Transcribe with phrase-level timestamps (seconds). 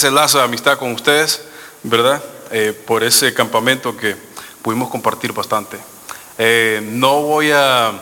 [0.00, 1.42] ese lazo de amistad con ustedes,
[1.82, 2.22] ¿verdad?
[2.50, 4.16] Eh, por ese campamento que
[4.62, 5.76] pudimos compartir bastante.
[6.38, 7.92] Eh, no voy a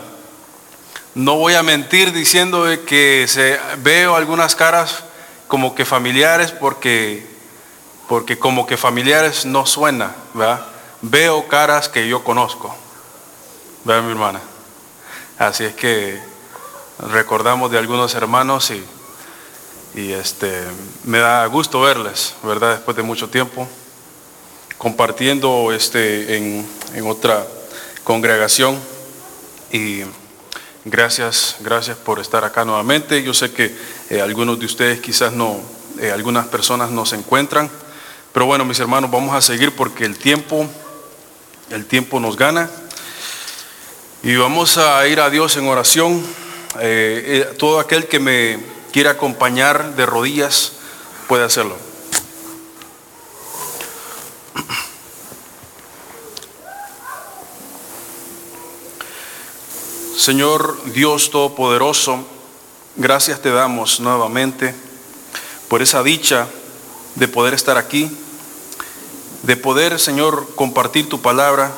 [1.13, 5.03] no voy a mentir diciendo que se, veo algunas caras
[5.49, 7.27] como que familiares porque
[8.07, 10.65] porque como que familiares no suena, ¿verdad?
[11.01, 12.73] Veo caras que yo conozco,
[13.83, 14.39] ¿verdad, mi hermana?
[15.37, 16.17] Así es que
[17.11, 18.81] recordamos de algunos hermanos y
[19.95, 20.63] y este,
[21.03, 22.75] me da gusto verles, ¿verdad?
[22.75, 23.67] Después de mucho tiempo,
[24.77, 26.65] compartiendo este, en,
[27.05, 27.45] otra
[28.03, 28.79] congregación.
[29.71, 30.01] Y
[30.85, 33.23] gracias, gracias por estar acá nuevamente.
[33.23, 33.75] Yo sé que
[34.09, 35.59] eh, algunos de ustedes quizás no,
[35.99, 37.69] eh, algunas personas no se encuentran.
[38.31, 40.67] Pero bueno, mis hermanos, vamos a seguir porque el tiempo,
[41.71, 42.69] el tiempo nos gana.
[44.21, 46.23] Y vamos a ir a Dios en oración.
[46.79, 50.73] Eh, todo aquel que me quiere acompañar de rodillas,
[51.27, 51.75] puede hacerlo.
[60.15, 62.25] Señor Dios Todopoderoso,
[62.97, 64.75] gracias te damos nuevamente
[65.69, 66.47] por esa dicha
[67.15, 68.11] de poder estar aquí,
[69.43, 71.71] de poder, Señor, compartir tu palabra.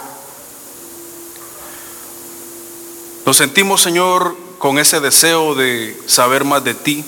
[3.25, 7.04] Nos sentimos, Señor, con ese deseo de saber más de ti,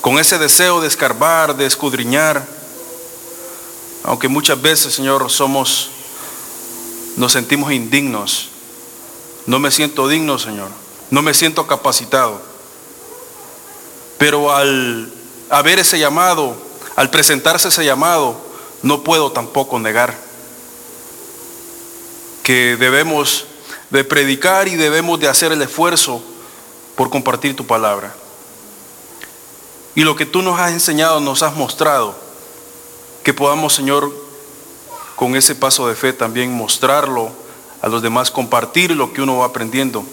[0.00, 2.44] con ese deseo de escarbar, de escudriñar,
[4.02, 5.90] aunque muchas veces, Señor, somos,
[7.16, 8.48] nos sentimos indignos.
[9.46, 10.70] No me siento digno, Señor.
[11.10, 12.42] No me siento capacitado.
[14.18, 15.08] Pero al
[15.50, 16.56] haber ese llamado,
[16.96, 18.40] al presentarse ese llamado,
[18.82, 20.18] no puedo tampoco negar
[22.42, 23.44] que debemos
[23.90, 26.24] de predicar y debemos de hacer el esfuerzo
[26.96, 28.14] por compartir tu palabra.
[29.94, 32.14] Y lo que tú nos has enseñado, nos has mostrado,
[33.22, 34.12] que podamos, Señor,
[35.16, 37.30] con ese paso de fe también mostrarlo
[37.82, 40.04] a los demás, compartir lo que uno va aprendiendo.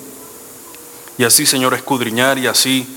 [1.17, 2.87] Y así, Señor, escudriñar y así,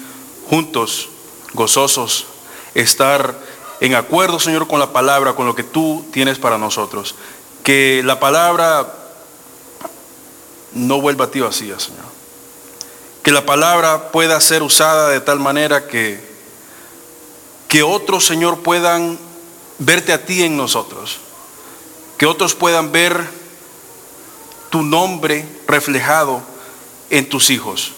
[0.48, 1.08] juntos,
[1.54, 2.26] gozosos,
[2.74, 3.38] estar
[3.80, 7.14] en acuerdo, Señor, con la palabra, con lo que tú tienes para nosotros.
[7.62, 8.92] Que la palabra
[10.72, 12.11] no vuelva a ti vacía, Señor
[13.22, 16.20] que la palabra pueda ser usada de tal manera que,
[17.68, 19.18] que otros, Señor, puedan
[19.78, 21.18] verte a ti en nosotros,
[22.18, 23.24] que otros puedan ver
[24.70, 26.42] tu nombre reflejado
[27.10, 27.92] en tus hijos.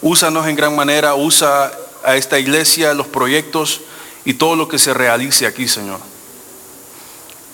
[0.00, 1.72] Úsanos en gran manera, usa
[2.02, 3.82] a esta iglesia, los proyectos
[4.24, 6.00] y todo lo que se realice aquí, Señor.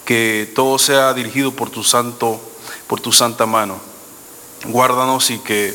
[0.04, 2.40] Que todo sea dirigido por tu santo,
[2.86, 3.80] por tu santa mano.
[4.64, 5.74] Guárdanos y que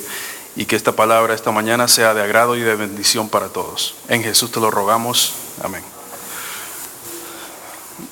[0.57, 3.94] y que esta palabra esta mañana sea de agrado y de bendición para todos.
[4.07, 5.34] En Jesús te lo rogamos.
[5.63, 5.84] Amén.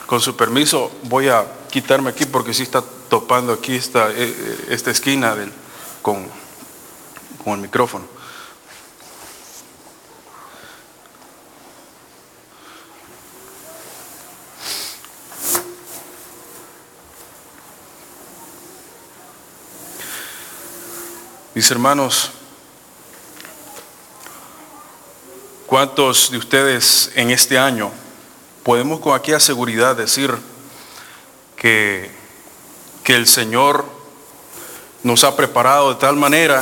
[0.05, 4.65] Con su permiso voy a quitarme aquí porque sí está topando aquí esta, eh, eh,
[4.69, 5.35] esta esquina
[6.03, 6.27] con,
[7.43, 8.05] con el micrófono.
[21.55, 22.31] Mis hermanos,
[25.65, 27.93] ¿cuántos de ustedes en este año
[28.61, 30.35] podemos con aquella seguridad decir
[31.55, 32.11] que,
[33.05, 33.85] que el Señor
[35.01, 36.61] nos ha preparado de tal manera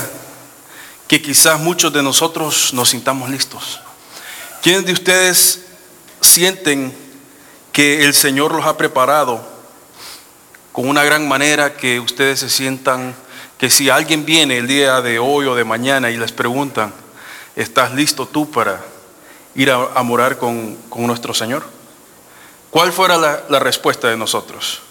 [1.07, 3.81] que quizás muchos de nosotros nos sintamos listos?
[4.61, 5.61] ¿Quiénes de ustedes
[6.21, 6.95] sienten
[7.71, 9.43] que el Señor los ha preparado
[10.71, 13.22] con una gran manera que ustedes se sientan
[13.63, 16.93] que si alguien viene el día de hoy o de mañana y les preguntan,
[17.55, 18.83] ¿estás listo tú para
[19.55, 21.63] ir a, morar con, nuestro Señor?
[22.69, 24.81] ¿Cuál fuera la, la respuesta de nosotros?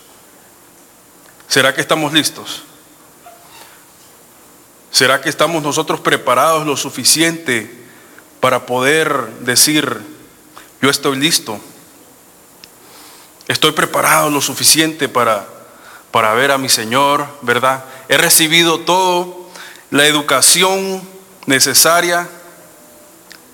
[1.49, 2.63] ¿Será que estamos listos?
[4.91, 7.71] ¿Será que estamos nosotros preparados lo suficiente
[8.41, 10.01] para poder decir,
[10.81, 11.61] yo estoy listo?
[13.49, 15.47] Estoy preparado lo suficiente para,
[16.13, 17.85] para ver a mi Señor, ¿verdad?
[18.09, 19.27] he recibido toda
[19.91, 21.03] la educación
[21.47, 22.29] necesaria,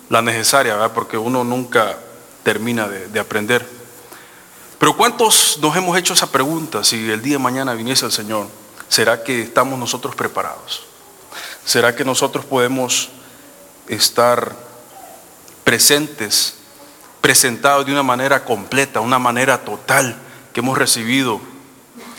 [0.09, 0.91] la necesaria, ¿verdad?
[0.93, 1.97] porque uno nunca
[2.43, 3.65] termina de, aprender.
[4.77, 8.47] Pero ¿cuántos nos hemos hecho esa pregunta si el día de mañana viniese el Señor?
[8.89, 10.83] ¿Será que estamos nosotros preparados?
[11.63, 13.09] ¿Será que nosotros podemos
[13.87, 14.55] estar
[15.63, 16.55] presentes,
[17.21, 20.17] presentados de una manera completa, una manera total
[20.53, 21.39] que hemos recibido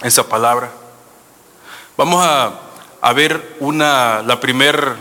[0.03, 0.71] esa palabra?
[1.97, 4.97] Vamos a, ver una, la primer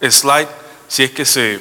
[0.00, 0.48] slide,
[0.88, 1.60] si es que se...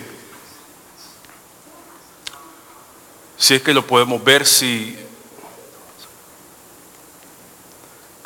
[3.37, 4.97] Si es que lo podemos ver, si...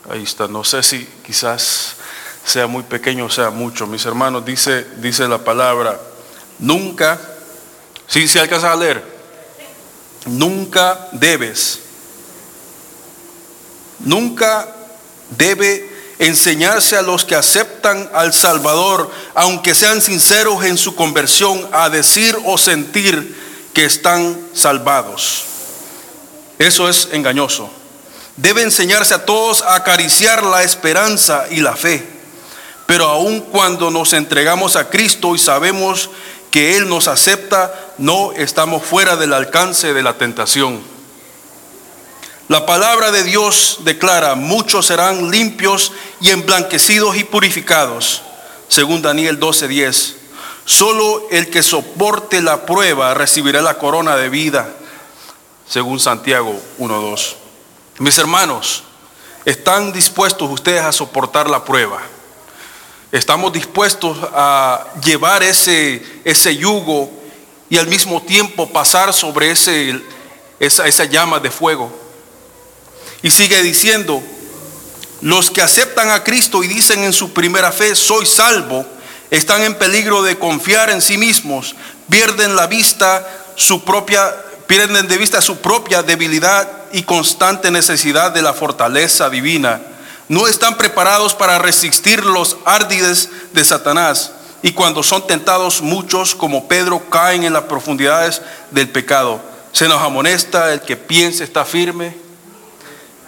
[0.09, 1.95] Ahí está, no sé si quizás
[2.43, 3.87] sea muy pequeño o sea mucho.
[3.87, 5.99] Mis hermanos, dice, dice la palabra,
[6.59, 7.19] nunca,
[8.07, 9.03] si se alcanza a leer,
[10.25, 11.79] nunca debes,
[14.03, 14.67] nunca
[15.37, 15.89] debe
[16.19, 22.37] enseñarse a los que aceptan al Salvador, aunque sean sinceros en su conversión, a decir
[22.45, 23.35] o sentir
[23.73, 25.45] que están salvados.
[26.59, 27.71] Eso es engañoso.
[28.37, 32.07] Debe enseñarse a todos a acariciar la esperanza y la fe.
[32.85, 36.11] Pero aun cuando nos entregamos a Cristo y sabemos
[36.51, 40.81] que Él nos acepta, no estamos fuera del alcance de la tentación.
[42.51, 48.23] La palabra de Dios declara, muchos serán limpios y emblanquecidos y purificados,
[48.67, 50.15] según Daniel 12:10.
[50.65, 54.69] Solo el que soporte la prueba recibirá la corona de vida,
[55.65, 57.37] según Santiago 1:2.
[57.99, 58.83] Mis hermanos,
[59.45, 62.01] ¿están dispuestos ustedes a soportar la prueba?
[63.13, 67.09] Estamos dispuestos a llevar ese, ese yugo
[67.69, 70.01] y al mismo tiempo pasar sobre ese,
[70.59, 72.10] esa, esa llama de fuego.
[73.23, 74.21] Y sigue diciendo,
[75.21, 78.85] los que aceptan a Cristo y dicen en su primera fe, soy salvo,
[79.29, 81.75] están en peligro de confiar en sí mismos,
[82.09, 84.33] pierden la vista su propia
[84.67, 89.81] pierden de vista su propia debilidad y constante necesidad de la fortaleza divina
[90.31, 94.31] no están preparados para resistir los árdides de Satanás.
[94.61, 98.41] Y cuando son tentados, muchos como Pedro caen en las profundidades
[98.71, 99.41] del pecado.
[99.73, 102.15] Se nos amonesta el que piense está firme,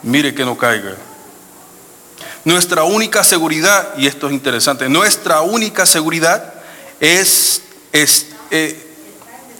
[0.03, 0.95] mire que no caiga.
[2.45, 6.53] Nuestra única seguridad, y esto es interesante, nuestra única seguridad
[6.99, 7.61] es,
[8.51, 8.95] eh,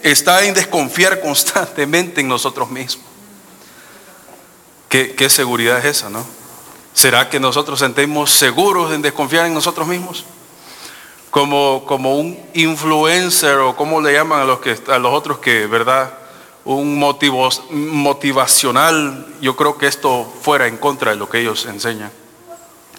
[0.03, 3.05] está en desconfiar constantemente en nosotros mismos.
[4.89, 6.23] ¿Qué, qué seguridad es esa, no?
[6.93, 10.25] ¿Será que nosotros sentimos seguros en desconfiar en nosotros mismos?
[11.31, 15.65] Como, como un influencer o como le llaman a los, que, a los otros que,
[15.65, 16.13] ¿verdad?
[16.65, 22.12] Un motivo, motivacional, yo creo que esto fuera en contra de lo que ellos enseñan.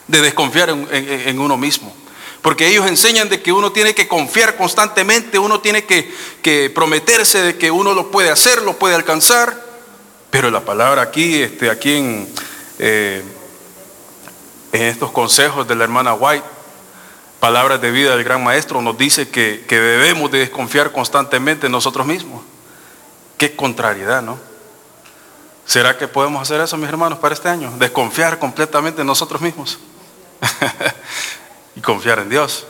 [0.07, 1.95] De desconfiar en, en uno mismo.
[2.43, 6.13] Porque ellos enseñan de que uno tiene que confiar constantemente, uno tiene que,
[6.43, 9.65] que, prometerse de que uno lo puede hacer, lo puede alcanzar.
[10.31, 12.29] Pero la palabra aquí, este, aquí en...
[12.79, 13.23] Eh,
[14.75, 16.45] en estos consejos de la hermana White,
[17.39, 22.05] palabras de vida del gran maestro, nos dice que, debemos de desconfiar constantemente en nosotros
[22.05, 22.43] mismos.
[23.39, 24.39] Qué contrariedad, ¿no?
[25.67, 27.73] ¿Será que podemos hacer eso, mis hermanos, para este año?
[27.79, 29.79] Desconfiar completamente en nosotros mismos
[31.77, 32.67] y confiar en Dios.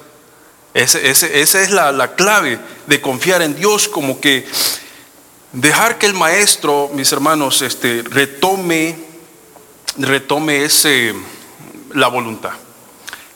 [0.75, 4.47] esa es la, la, clave de confiar en Dios, como que
[5.53, 8.97] dejar que el maestro, mis hermanos, este, retome,
[9.99, 11.15] retome ese
[11.93, 12.53] la voluntad.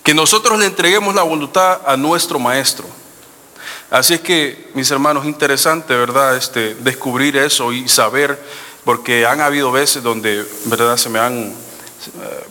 [0.03, 2.87] Que nosotros le entreguemos la voluntad a nuestro maestro.
[3.91, 6.37] Así es que, mis hermanos, interesante, ¿verdad?
[6.37, 8.39] Este, descubrir eso y saber,
[8.85, 10.99] porque han habido veces donde, ¿verdad?
[10.99, 11.55] Se me han,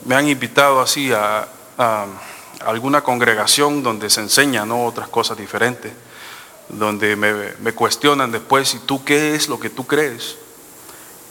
[0.05, 1.47] me han invitado así a,
[2.65, 5.93] alguna congregación donde se enseñan otras cosas diferentes,
[6.69, 10.37] donde me, cuestionan después, ¿y tú qué es lo que tú crees?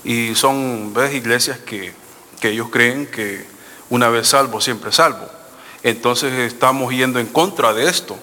[0.05, 1.15] Y son, ¿ves?
[1.15, 1.93] Iglesias que,
[2.41, 3.45] que ellos creen que
[3.91, 5.29] una vez salvo, siempre salvo.
[5.83, 8.17] Entonces estamos yendo en contra de esto.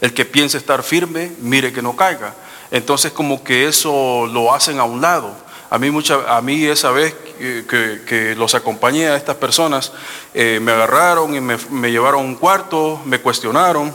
[0.00, 2.34] El que piense estar firme, mire que no caiga.
[2.70, 5.34] Entonces como que eso lo hacen a un lado.
[5.70, 9.92] A mí, mucha, a mí esa vez que, los acompañé a estas personas,
[10.32, 13.92] eh, me agarraron y me, llevaron a un cuarto, me cuestionaron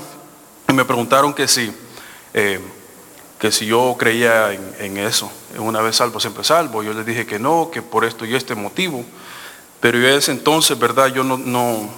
[0.70, 1.74] y me preguntaron que si,
[2.34, 2.60] eh,
[3.40, 6.84] que si yo creía en, en eso, una vez salvo, siempre salvo.
[6.84, 9.04] Yo les dije que no, que por esto y este motivo.
[9.80, 11.08] Pero yo ese entonces, ¿verdad?
[11.08, 11.90] Yo no, no,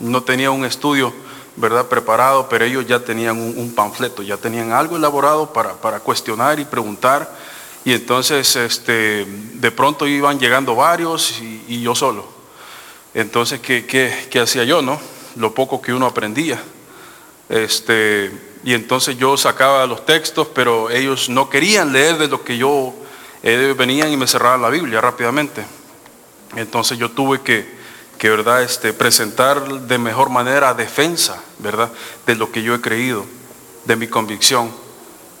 [0.00, 1.12] no tenía un estudio,
[1.60, 1.86] ¿verdad?
[1.86, 6.64] Preparado, pero ellos ya tenían un, panfleto, ya tenían algo elaborado para, para, cuestionar y
[6.64, 7.30] preguntar.
[7.84, 12.26] Y entonces, este, de pronto iban llegando varios y, yo solo.
[13.14, 15.00] Entonces, ¿qué, qué, qué hacía yo, no?
[15.36, 16.60] Lo poco que uno aprendía.
[17.48, 18.30] Este,
[18.62, 22.94] y entonces yo sacaba los textos, pero ellos no querían leer de lo que yo
[23.42, 25.64] eh, venían y me cerraban la Biblia rápidamente.
[26.56, 27.79] Entonces yo tuve que,
[28.28, 28.62] ¿verdad?
[28.62, 31.90] Este, presentar de mejor manera defensa, ¿verdad?
[32.26, 33.24] De lo que yo he creído,
[33.84, 34.70] de mi convicción.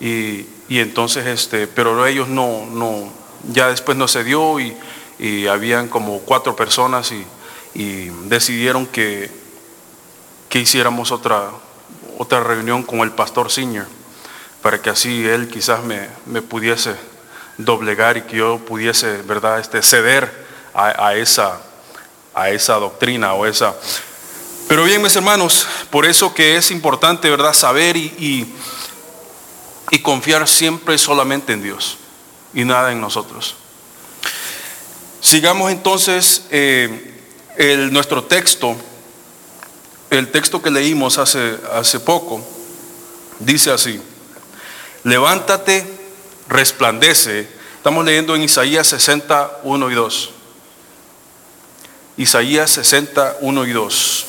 [0.00, 3.12] Y, entonces, este, pero ellos no, no,
[3.52, 4.76] ya después no se dio y,
[5.48, 7.26] habían como cuatro personas y,
[8.24, 9.30] decidieron que,
[10.48, 11.50] que hiciéramos otra,
[12.18, 13.86] otra reunión con el pastor senior
[14.62, 16.94] para que así él quizás me, me pudiese
[17.56, 21.60] doblegar y que yo pudiese, ¿verdad?, este, ceder a, esa,
[22.48, 23.74] esa doctrina o esa...
[24.66, 28.54] Pero bien, mis hermanos, por eso que es importante, ¿verdad?, saber y,
[29.90, 31.98] y, confiar siempre solamente en Dios
[32.54, 33.56] y nada en nosotros.
[35.20, 37.20] Sigamos entonces eh,
[37.56, 38.76] el, nuestro texto,
[40.08, 42.40] el texto que leímos hace, hace poco,
[43.40, 44.00] dice así,
[45.02, 45.84] levántate,
[46.48, 47.48] resplandece.
[47.76, 50.30] Estamos leyendo en Isaías 60, 1 y 2.
[52.20, 54.26] Isaías 60, 1 y 2.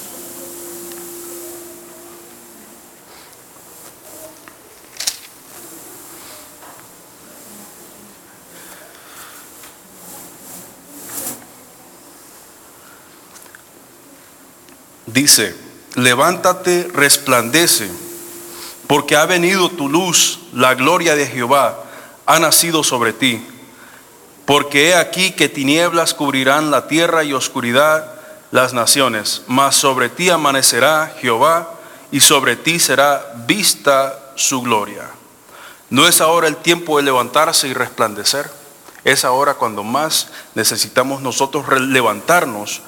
[15.08, 15.54] Dice,
[15.96, 17.92] levántate, resplandece,
[18.88, 21.84] porque ha venido tu luz, la gloria de Jehová
[22.26, 23.46] ha nacido sobre ti.
[24.51, 28.05] Porque he aquí que tinieblas cubrirán la tierra y oscuridad
[28.51, 31.75] las naciones, mas sobre ti amanecerá Jehová
[32.12, 35.10] y sobre ti será vista su gloria.
[35.89, 38.51] ¿No es ahora el tiempo de levantarse y resplandecer?
[39.05, 42.81] Es ahora cuando más necesitamos nosotros levantarnos.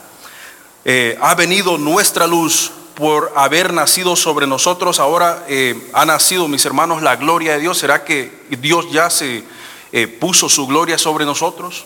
[0.84, 5.00] Eh, ha venido nuestra luz por haber nacido sobre nosotros.
[5.00, 7.78] Ahora eh, ha nacido, mis hermanos, la gloria de Dios.
[7.78, 9.46] ¿Será que Dios ya se
[9.94, 11.86] eh, puso su gloria sobre nosotros?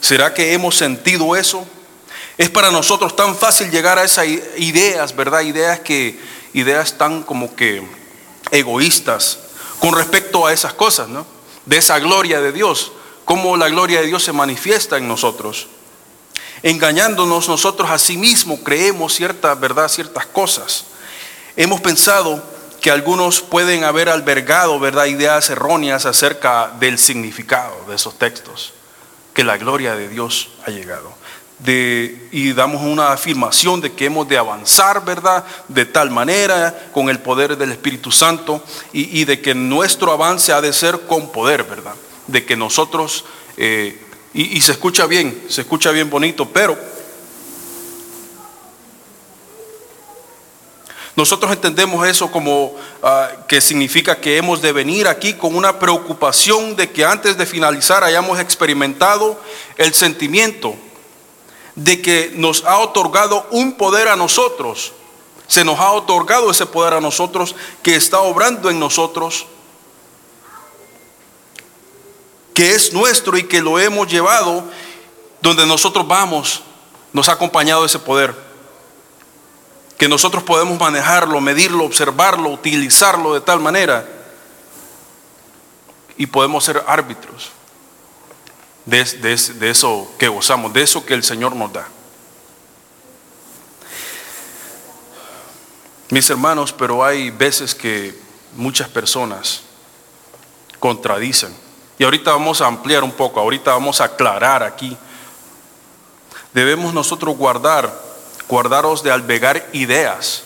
[0.00, 1.66] ¿Será que hemos sentido eso?
[2.38, 5.40] Es para nosotros tan fácil llegar a esas ideas, ¿verdad?
[5.40, 6.18] Ideas que,
[6.54, 7.82] ideas tan como que
[8.52, 9.40] egoístas
[9.80, 11.26] con respecto a esas cosas, ¿no?
[11.66, 12.92] De esa gloria de Dios,
[13.24, 15.66] cómo la gloria de Dios se manifiesta en nosotros.
[16.62, 19.88] Engañándonos nosotros a sí mismos creemos ciertas, ¿verdad?
[19.88, 20.84] Ciertas cosas.
[21.56, 22.42] Hemos pensado
[22.80, 25.06] que algunos pueden haber albergado, ¿verdad?
[25.06, 28.72] Ideas erróneas acerca del significado de esos textos,
[29.34, 31.16] que la gloria de Dios ha llegado.
[31.58, 35.44] De, y damos una afirmación de que hemos de avanzar, ¿verdad?
[35.66, 40.60] De tal manera, con el poder del Espíritu Santo, y, de que nuestro avance ha
[40.60, 41.94] de ser con poder, ¿verdad?
[42.28, 43.24] De que nosotros,
[43.56, 44.00] eh,
[44.32, 46.78] y, y se escucha bien, se escucha bien bonito, pero
[51.18, 56.76] Nosotros entendemos eso como ah, que significa que hemos de venir aquí con una preocupación
[56.76, 59.36] de que antes de finalizar hayamos experimentado
[59.78, 60.76] el sentimiento
[61.74, 64.92] de que nos ha otorgado un poder a nosotros.
[65.48, 69.46] Se nos ha otorgado ese poder a nosotros que está obrando en nosotros,
[72.54, 74.62] que es nuestro y que lo hemos llevado
[75.42, 76.62] donde nosotros vamos.
[77.12, 78.47] Nos ha acompañado ese poder
[79.98, 84.08] que nosotros podemos manejarlo, medirlo, observarlo, utilizarlo de tal manera
[86.16, 87.50] y podemos ser árbitros
[88.86, 91.88] de, de, eso que gozamos, de eso que el Señor nos da.
[96.10, 98.18] Mis hermanos, pero hay veces que
[98.54, 99.62] muchas personas
[100.78, 101.54] contradicen.
[101.98, 104.96] Y ahorita vamos a ampliar un poco, ahorita vamos a aclarar aquí.
[106.54, 108.07] Debemos nosotros guardar
[108.48, 110.44] guardaros de albergar ideas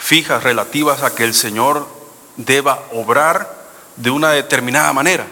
[0.00, 1.86] fijas relativas a que el Señor
[2.36, 5.26] deba obrar de una determinada manera.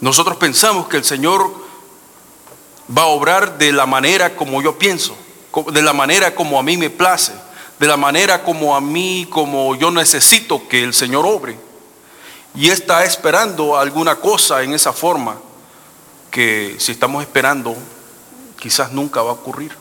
[0.00, 1.52] Nosotros pensamos que el Señor
[2.96, 5.14] va a obrar de la manera como yo pienso,
[5.72, 7.32] de la manera como a mí me place,
[7.78, 11.58] de la manera como a mí, como yo necesito que el Señor obre.
[12.54, 15.36] Y está esperando alguna cosa en esa forma
[16.30, 17.76] que si estamos esperando,
[18.58, 19.79] quizás nunca va a ocurrir.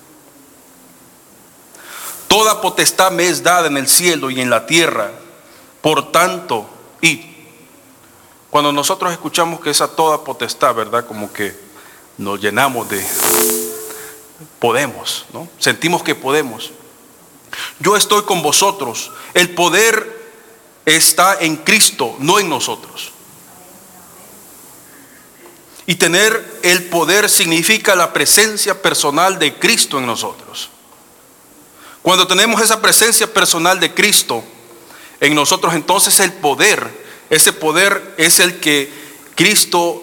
[2.30, 5.12] Toda potestad me es dada en el cielo y en la tierra.
[5.82, 6.70] Por tanto,
[7.02, 7.26] y
[8.50, 11.06] cuando nosotros escuchamos que esa toda potestad, ¿verdad?
[11.08, 11.54] Como que
[12.18, 13.04] nos llenamos de
[14.60, 15.50] podemos, ¿no?
[15.58, 16.72] Sentimos que podemos.
[17.80, 19.12] Yo estoy con vosotros.
[19.34, 20.20] El poder
[20.86, 23.12] está en Cristo, no en nosotros.
[25.88, 30.70] Y tener el poder significa la presencia personal de Cristo en nosotros.
[32.02, 34.44] Cuando tenemos esa presencia personal de Cristo
[35.20, 36.88] en nosotros, entonces el poder,
[37.30, 38.92] ese poder es el que
[39.36, 40.02] Cristo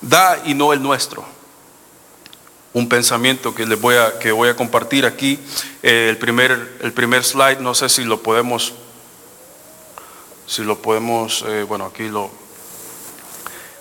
[0.00, 1.24] da y no el nuestro.
[2.72, 5.38] Un pensamiento que les voy a, que voy a compartir aquí,
[5.82, 8.74] eh, el, primer, el primer slide, no sé si lo podemos,
[10.46, 12.30] si lo podemos, eh, bueno, aquí lo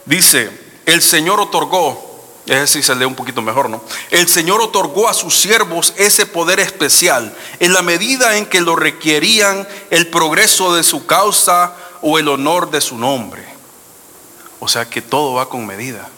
[0.06, 0.50] dice,
[0.86, 2.09] el Señor otorgó
[2.46, 3.81] es decir, se lee un poquito mejor, ¿no?
[4.10, 8.75] El Señor otorgó a sus siervos ese poder especial en la medida en que lo
[8.75, 13.46] requerían el progreso de su causa o el honor de su nombre.
[14.60, 16.10] O sea que todo va con medida.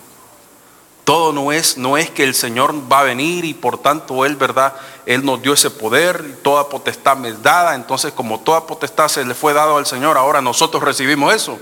[1.04, 4.36] Todo no es, no es que el Señor va a venir y por tanto Él,
[4.36, 4.74] ¿verdad?
[5.06, 7.75] Él nos dio ese poder y toda potestad me es dada.
[7.75, 11.60] Entonces, como toda potestad se le fue dado al Señor, ahora nosotros recibimos eso.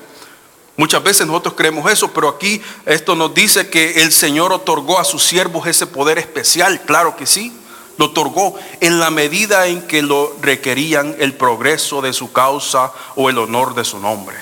[0.80, 5.04] Muchas veces nosotros creemos eso, pero aquí esto nos dice que el Señor otorgó a
[5.04, 6.80] sus siervos ese poder especial.
[6.86, 7.52] Claro que sí,
[7.98, 13.30] lo otorgó en la medida en que lo requerían el progreso de su causa o
[13.30, 14.38] el honor de su nombre.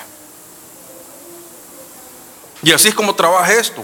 [2.61, 3.83] Y así es como trabaja esto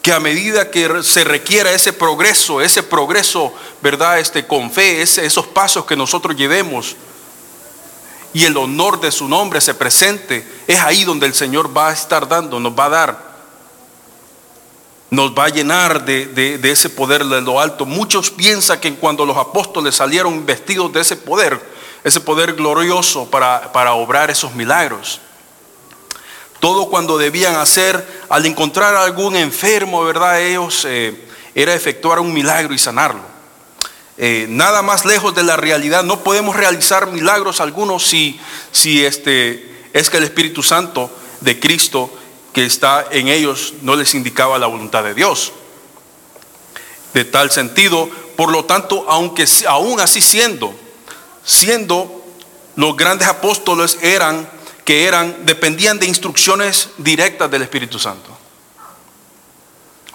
[0.00, 4.18] que a medida que se requiera ese progreso, ese progreso, ¿verdad?
[4.18, 6.96] Este, con fe, esos pasos que nosotros llevemos
[8.32, 11.92] y el honor de su nombre se presente, es ahí donde el Señor va a
[11.92, 13.36] estar dando, nos va a dar,
[15.10, 17.86] nos va a llenar de, ese poder de lo alto.
[17.86, 21.60] Muchos piensan que cuando los apóstoles salieron vestidos de ese poder,
[22.04, 25.20] ese poder glorioso para, para obrar esos milagros,
[26.60, 30.40] todo cuando debían hacer, al encontrar algún enfermo, ¿verdad?
[30.40, 33.35] Ellos eh, era efectuar un milagro y sanarlo.
[34.18, 36.04] Eh, nada más lejos de la realidad.
[36.04, 38.40] No podemos realizar milagros algunos si,
[38.72, 42.10] si este, es que el Espíritu Santo de Cristo
[42.52, 45.52] que está en ellos no les indicaba la voluntad de Dios.
[47.12, 50.74] De tal sentido, por lo tanto, aunque aún así siendo,
[51.44, 52.24] siendo
[52.76, 54.48] los grandes apóstoles eran
[54.86, 58.35] que eran, dependían de instrucciones directas del Espíritu Santo.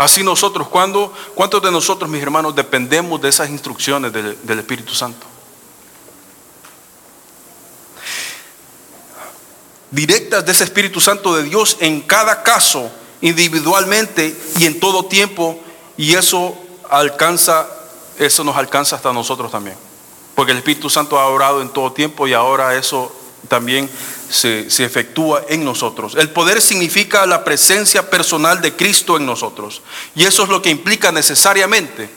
[0.01, 5.27] Así nosotros, ¿cuántos de nosotros, mis hermanos, dependemos de esas instrucciones del, del Espíritu Santo?
[9.91, 12.89] Directas de ese Espíritu Santo de Dios en cada caso,
[13.21, 15.59] individualmente y en todo tiempo,
[15.97, 16.57] y eso
[16.89, 17.67] alcanza,
[18.17, 19.77] eso nos alcanza hasta nosotros también.
[20.33, 23.15] Porque el Espíritu Santo ha orado en todo tiempo y ahora eso
[23.47, 23.87] también
[24.31, 26.15] se, efectúa en nosotros.
[26.15, 29.81] El poder significa la presencia personal de Cristo en nosotros.
[30.15, 32.09] Y eso es lo que implica necesariamente,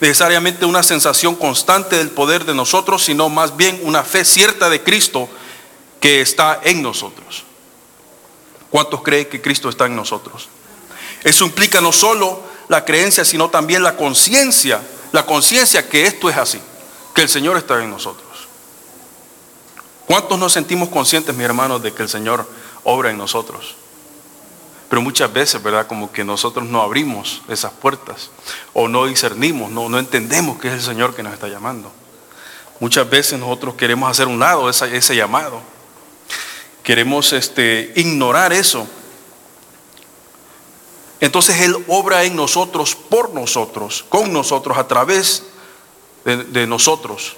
[0.00, 4.82] necesariamente una sensación constante del poder de nosotros, sino más bien una fe cierta de
[4.82, 5.28] Cristo
[6.00, 7.44] que está en nosotros.
[8.70, 10.48] ¿Cuántos creen que Cristo está en nosotros?
[11.22, 14.80] Eso implica no solo la creencia, sino también la conciencia,
[15.12, 16.60] la conciencia que esto es así,
[17.14, 18.29] que el Señor está en nosotros.
[20.10, 22.44] ¿Cuántos nos sentimos conscientes, mis hermanos, de que el Señor
[22.82, 23.76] obra en nosotros?
[24.88, 25.86] Pero muchas veces, ¿verdad?
[25.86, 28.32] Como que nosotros no abrimos esas puertas
[28.72, 31.92] o no discernimos, no, no entendemos que es el Señor que nos está llamando.
[32.80, 35.60] Muchas veces nosotros queremos hacer un lado ese, ese llamado.
[36.82, 38.88] Queremos este, ignorar eso.
[41.20, 45.44] Entonces Él obra en nosotros, por nosotros, con nosotros, a través
[46.24, 47.36] de nosotros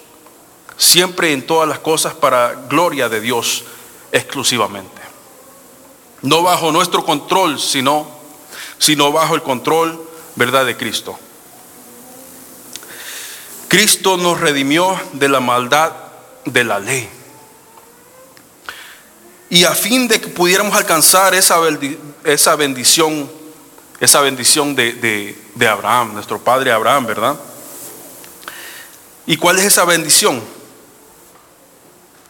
[0.76, 3.64] siempre en todas las cosas para gloria de Dios
[4.10, 5.00] exclusivamente.
[6.22, 8.06] No bajo nuestro control, sino,
[8.78, 10.00] sino bajo el control,
[10.36, 11.18] ¿verdad?, de Cristo.
[13.68, 15.92] Cristo nos redimió de la maldad
[16.44, 17.08] de la ley.
[19.48, 21.56] Y a fin de que pudiéramos alcanzar esa,
[22.24, 23.30] esa bendición,
[24.00, 27.36] esa bendición de, de Abraham, nuestro padre Abraham, ¿verdad?
[29.26, 30.42] ¿Y cuál es esa bendición?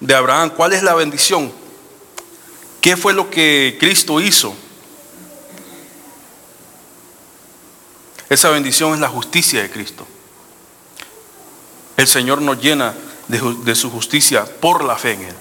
[0.02, 0.50] De Abraham.
[0.50, 1.52] ¿Cuál es la bendición?
[2.80, 4.54] ¿Qué fue lo que Cristo hizo?
[8.28, 10.06] Esa bendición es la justicia de Cristo.
[11.96, 12.94] El Señor nos llena
[13.28, 15.34] de, su justicia por la fe en Él.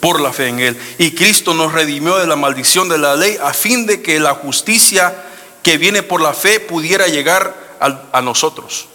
[0.00, 0.80] Por la fe en Él.
[0.98, 4.34] Y Cristo nos redimió de la maldición de la ley a fin de que la
[4.34, 5.14] justicia
[5.62, 8.88] que viene por la fe pudiera llegar a nosotros.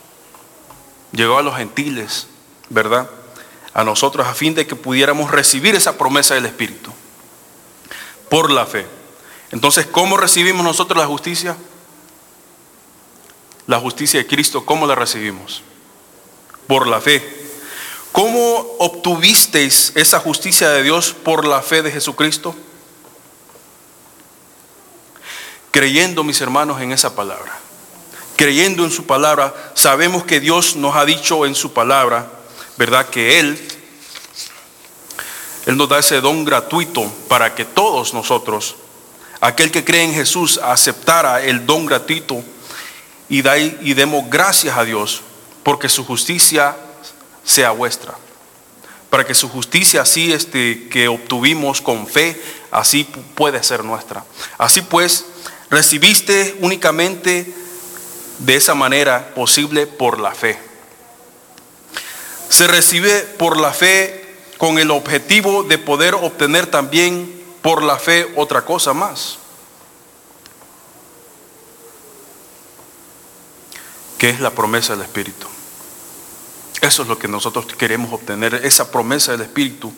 [1.14, 2.28] Llegó a los gentiles,
[2.70, 3.10] ¿verdad?
[3.74, 6.92] A nosotros a fin de que pudiéramos recibir esa promesa del Espíritu
[8.30, 8.86] por la fe.
[9.52, 11.58] Entonces, ¿cómo recibimos nosotros la justicia?
[13.68, 15.62] La justicia de Cristo, ¿cómo la recibimos?
[16.68, 17.40] Por la fe.
[18.12, 22.56] ¿Cómo obtuvisteis esa justicia de Dios por la fe de Jesucristo?
[25.72, 27.58] Creyendo, mis hermanos, en esa palabra.
[28.36, 32.41] Creyendo en su palabra, sabemos que Dios nos ha dicho en su palabra
[32.82, 33.10] ¿verdad?
[33.10, 33.60] Que Él,
[35.68, 38.76] Él nos da ese don gratuito para que todos nosotros,
[39.40, 42.44] aquel que cree en Jesús, aceptara el don gratuito
[43.30, 45.22] y, y demos gracias a Dios
[45.62, 46.76] porque su justicia
[47.44, 48.16] sea vuestra.
[49.12, 52.42] Para que su justicia así este, que obtuvimos con fe,
[52.72, 53.04] así
[53.36, 54.26] puede ser nuestra.
[54.58, 55.26] Así pues,
[55.70, 57.54] recibiste únicamente
[58.40, 60.71] de esa manera posible por la fe
[62.52, 68.32] se recibe por la fe con el objetivo de poder obtener también por la fe
[68.36, 69.38] otra cosa más.
[74.18, 75.48] que es la promesa del Espíritu.
[76.80, 79.92] Eso es lo que nosotros queremos obtener, esa promesa del Espíritu.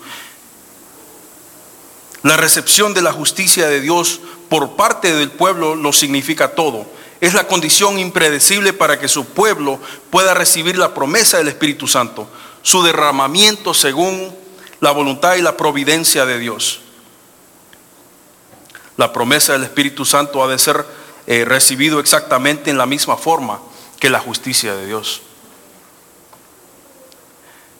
[2.22, 6.86] La recepción de la justicia de Dios por parte del pueblo lo significa todo.
[7.20, 9.78] Es la condición impredecible para que su pueblo
[10.10, 12.28] pueda recibir la promesa del Espíritu Santo,
[12.62, 14.34] su derramamiento según
[14.80, 16.80] la voluntad y la providencia de Dios.
[18.96, 20.84] La promesa del Espíritu Santo ha de ser
[21.26, 23.60] eh, recibido exactamente en la misma forma
[23.98, 25.22] que la justicia de Dios.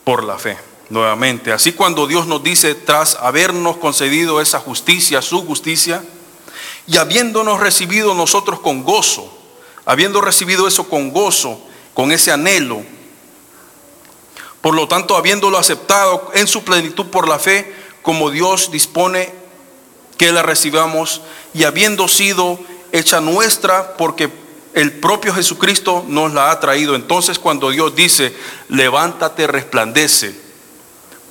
[0.02, 1.52] Por la fe, nuevamente.
[1.52, 6.02] Así cuando Dios nos dice, tras habernos concedido esa justicia, su justicia,
[6.86, 9.32] y habiéndonos recibido nosotros con gozo,
[9.84, 11.60] habiendo recibido eso con gozo,
[11.94, 12.82] con ese anhelo,
[14.64, 17.70] por lo tanto, habiéndolo aceptado en su plenitud por la fe,
[18.00, 19.30] como Dios dispone
[20.16, 21.20] que la recibamos,
[21.52, 22.58] y habiendo sido
[22.90, 24.30] hecha nuestra, porque
[24.72, 26.94] el propio Jesucristo nos la ha traído.
[26.94, 28.34] Entonces cuando Dios dice,
[28.70, 30.34] levántate, resplandece,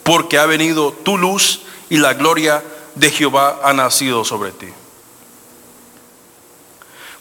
[0.04, 2.64] porque ha venido tu luz y la gloria
[2.94, 4.68] de Jehová ha nacido sobre ti.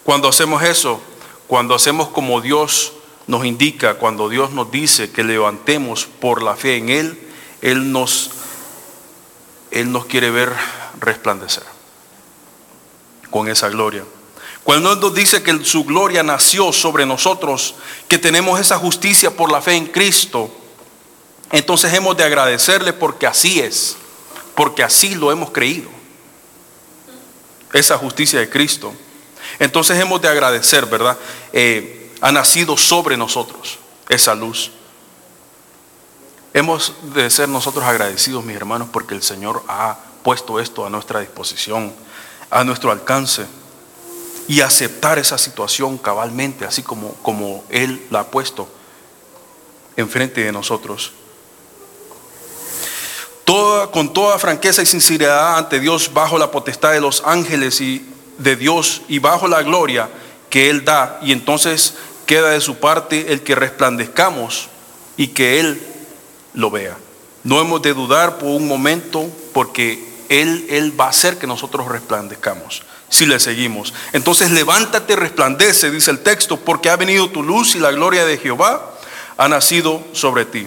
[0.05, 1.01] Cuando hacemos eso,
[1.47, 2.93] cuando hacemos como Dios
[3.27, 7.29] nos indica, cuando Dios nos dice que levantemos por la fe en Él,
[7.61, 8.31] Él nos,
[9.71, 10.53] Él nos quiere ver
[11.01, 11.65] resplandecer
[13.31, 14.05] con esa gloria.
[14.65, 17.75] Cuando nos dice que su gloria nació sobre nosotros,
[18.09, 20.51] que tenemos esa justicia por la fe en Cristo,
[21.51, 23.97] entonces hemos de agradecerle porque así es,
[24.55, 25.91] porque así lo hemos creído.
[27.73, 28.95] Esa justicia de Cristo.
[29.63, 31.17] Entonces hemos de agradecer, ¿verdad?
[31.53, 34.73] Eh, ha nacido sobre nosotros esa luz.
[36.53, 41.21] Hemos de ser nosotros agradecidos, mis hermanos, porque el Señor ha puesto esto a nuestra
[41.21, 41.95] disposición,
[42.51, 43.47] a nuestro alcance
[44.49, 48.69] y aceptar esa situación cabalmente, así como, como Él la ha puesto
[49.97, 51.13] enfrente de nosotros.
[53.45, 58.09] Toda, con toda franqueza y sinceridad ante Dios, bajo la potestad de los ángeles y
[58.43, 60.09] de Dios y bajo la gloria
[60.51, 61.19] que Él da.
[61.23, 61.95] Y entonces
[62.27, 64.69] queda de su parte el que resplandezcamos
[65.17, 65.81] y que Él
[66.55, 66.97] lo vea.
[67.45, 71.89] No hemos de dudar por un momento porque Él, Él va a hacer que nosotros
[71.89, 73.93] resplandezcamos si le seguimos.
[74.15, 78.39] Entonces levántate, resplandece, dice el texto, porque ha venido tu luz y la gloria de
[78.39, 78.95] Jehová
[79.37, 80.67] ha nacido sobre ti.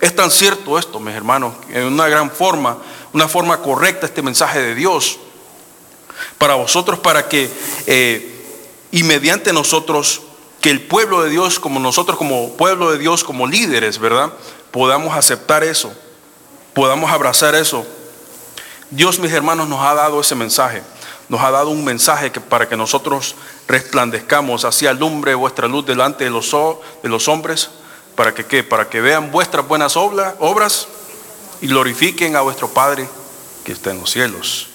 [0.00, 2.78] Es tan cierto esto, mis hermanos, en una gran forma,
[3.12, 5.18] una forma correcta este mensaje de Dios
[6.38, 7.50] para vosotros, para que,
[7.86, 8.44] eh,
[8.90, 10.22] y mediante nosotros,
[10.60, 14.32] que el pueblo de Dios, como nosotros como pueblo de Dios, como líderes, ¿verdad?
[14.70, 15.92] Podamos aceptar eso,
[16.74, 17.86] podamos abrazar eso.
[18.90, 20.82] Dios, mis hermanos, nos ha dado ese mensaje
[21.28, 23.34] nos ha dado un mensaje que para que nosotros
[23.66, 26.50] resplandezcamos, así alumbre vuestra luz delante de los,
[27.02, 27.70] de los hombres,
[28.14, 28.64] para que ¿qué?
[28.64, 30.88] para que vean vuestras buenas obras
[31.60, 33.08] y glorifiquen a vuestro Padre
[33.64, 34.68] que está en los cielos.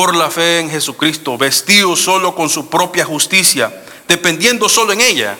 [0.00, 5.36] Por la fe en Jesucristo, vestido solo con su propia justicia, dependiendo solo en ella.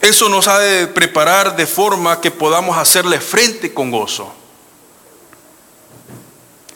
[0.00, 4.32] Eso nos ha de preparar de forma que podamos hacerle frente con gozo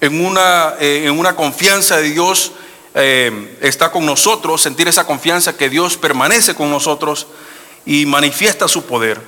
[0.02, 2.52] en una, eh, en una confianza de Dios
[2.94, 7.26] eh, está con nosotros, sentir esa confianza que Dios permanece con nosotros
[7.86, 9.18] y manifiesta su poder.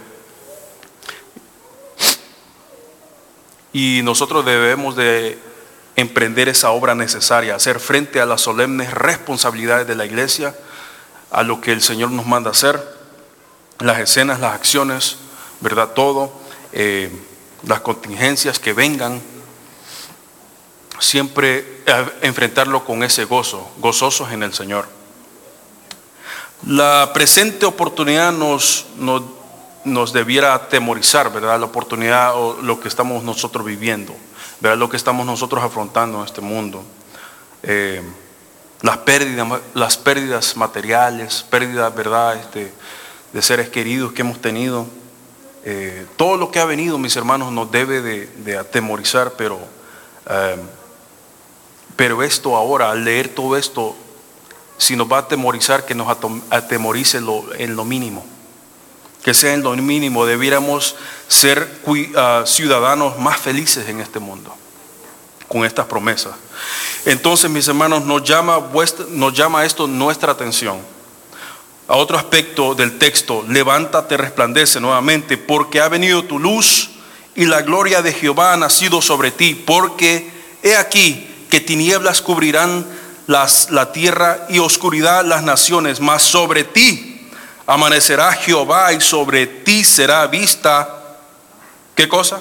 [3.73, 5.49] Y nosotros debemos de
[5.99, 10.55] emprender esa obra necesaria, hacer frente a las solemnes responsabilidades de la iglesia,
[11.33, 12.81] a lo que el Señor nos manda hacer,
[13.81, 15.17] las escenas, las acciones,
[15.61, 15.89] ¿verdad?
[15.95, 16.33] Todo,
[16.73, 17.11] eh,
[17.67, 19.21] las contingencias que vengan
[21.01, 24.87] siempre eh, enfrentarlo con ese gozo, gozosos en el Señor.
[26.65, 28.87] La presente oportunidad nos,
[29.85, 31.59] nos, debiera atemorizar, ¿verdad?
[31.59, 34.15] La oportunidad o lo que estamos nosotros viviendo,
[34.61, 34.79] ¿verdad?
[34.79, 36.83] Lo que estamos nosotros afrontando en este mundo.
[37.63, 38.03] Eh,
[38.83, 42.37] las, pérdidas, las pérdidas materiales, pérdidas, ¿verdad?
[42.37, 42.73] Este,
[43.33, 44.87] de seres queridos que hemos tenido.
[45.65, 49.59] Eh, todo lo que ha venido, mis hermanos, nos debe de, atemorizar, pero
[51.99, 53.97] pero esto ahora, al leer todo esto,
[54.77, 56.17] si nos va a atemorizar, que nos
[56.49, 58.25] atemorice en lo mínimo.
[59.23, 60.95] Que sea en lo mínimo, debiéramos
[61.27, 61.81] ser
[62.17, 64.55] ah, ciudadanos más felices en este mundo,
[65.49, 66.35] con estas promesas.
[67.05, 70.79] Entonces, mis hermanos, nos llama, esto nuestra atención.
[71.87, 76.91] A otro aspecto del texto, levántate, resplandece nuevamente, porque ha venido tu luz
[77.35, 80.31] y la gloria de Jehová ha nacido sobre ti, porque
[80.63, 82.87] he aquí que tinieblas cubrirán
[83.27, 87.18] las, la tierra y oscuridad las naciones, mas sobre ti
[87.69, 91.19] amanecerá Jehová y sobre ti será vista,
[91.95, 92.41] ¿qué cosa?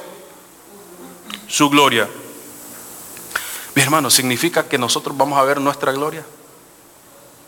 [1.50, 2.08] Su gloria.
[3.76, 6.26] Mi hermano, ¿significa que nosotros vamos a ver nuestra gloria?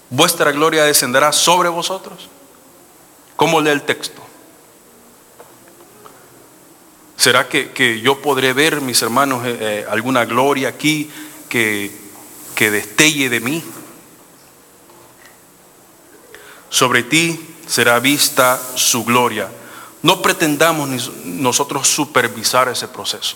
[0.10, 2.28] ¿Vuestra gloria descenderá sobre vosotros?
[3.38, 4.22] ¿Cómo lee el texto?
[7.16, 11.10] ¿Será que, yo podré ver, mis hermanos, eh, eh, alguna gloria aquí
[11.48, 11.98] que,
[12.56, 13.64] que destelle de mí?
[16.70, 19.48] Sobre ti será vista su gloria.
[20.02, 20.90] No pretendamos
[21.26, 23.36] nosotros supervisar ese proceso.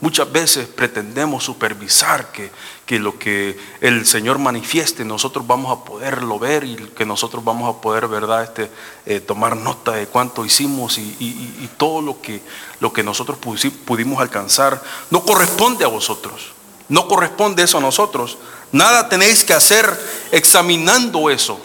[0.00, 6.64] Muchas veces pretendemos supervisar que, lo que el Señor manifieste, nosotros vamos a poderlo ver
[6.64, 8.70] y que nosotros vamos a poder, ¿verdad?, este,
[9.06, 12.42] eh, tomar nota de cuánto hicimos y, todo lo que,
[12.80, 13.38] lo que nosotros
[13.84, 14.80] pudimos alcanzar.
[15.10, 16.52] No corresponde a vosotros,
[16.88, 18.36] no corresponde eso a nosotros.
[18.72, 19.88] Nada tenéis que hacer
[20.30, 21.58] examinando eso.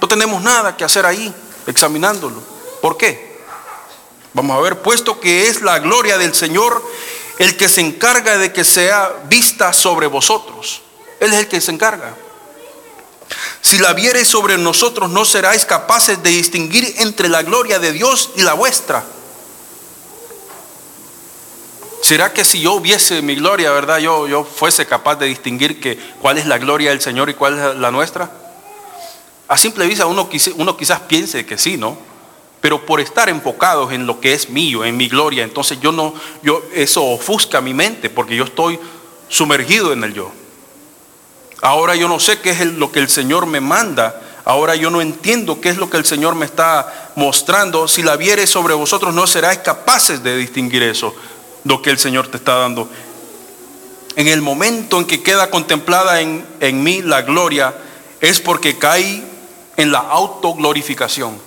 [0.00, 1.34] No tenemos nada que hacer ahí,
[1.66, 2.42] examinándolo.
[2.80, 3.30] ¿Por qué?
[4.32, 6.82] Vamos a ver, puesto que es la gloria del Señor
[7.40, 10.82] el que se encarga de que sea vista sobre vosotros.
[11.20, 12.14] Él es el que se encarga.
[13.62, 18.30] Si la viereis sobre nosotros, no seráis capaces de distinguir entre la gloria de Dios
[18.36, 19.04] y la vuestra.
[22.02, 25.96] ¿Será que si yo viese mi gloria, verdad, yo, yo fuese capaz de distinguir que,
[26.20, 28.30] cuál es la gloria del Señor y cuál es la nuestra?
[29.50, 31.98] A simple vista uno, quizás piense que sí, ¿no?
[32.60, 36.14] Pero por estar enfocados en lo que es mío, en mi gloria, entonces yo no,
[36.40, 38.78] yo, eso ofusca mi mente porque yo estoy
[39.28, 40.30] sumergido en el yo.
[41.62, 44.22] Ahora yo no sé qué es lo que el Señor me manda.
[44.44, 47.88] Ahora yo no entiendo qué es lo que el Señor me está mostrando.
[47.88, 51.12] Si la viere sobre vosotros, no seráis capaces de distinguir eso,
[51.64, 52.88] lo que el Señor te está dando.
[54.14, 57.74] En el momento en que queda contemplada en, en mí la gloria,
[58.20, 59.28] es porque cae
[59.80, 61.38] en la autoglorificación.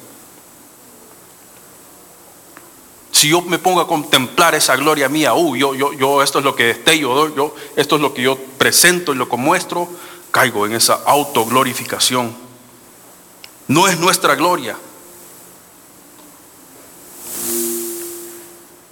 [3.11, 6.45] Si yo me pongo a contemplar esa gloria mía, uh, yo, yo, yo, esto es
[6.45, 9.87] lo que destello, yo, esto es lo que yo presento y lo que muestro,
[10.31, 12.35] caigo en esa autoglorificación.
[13.67, 14.77] No es nuestra gloria.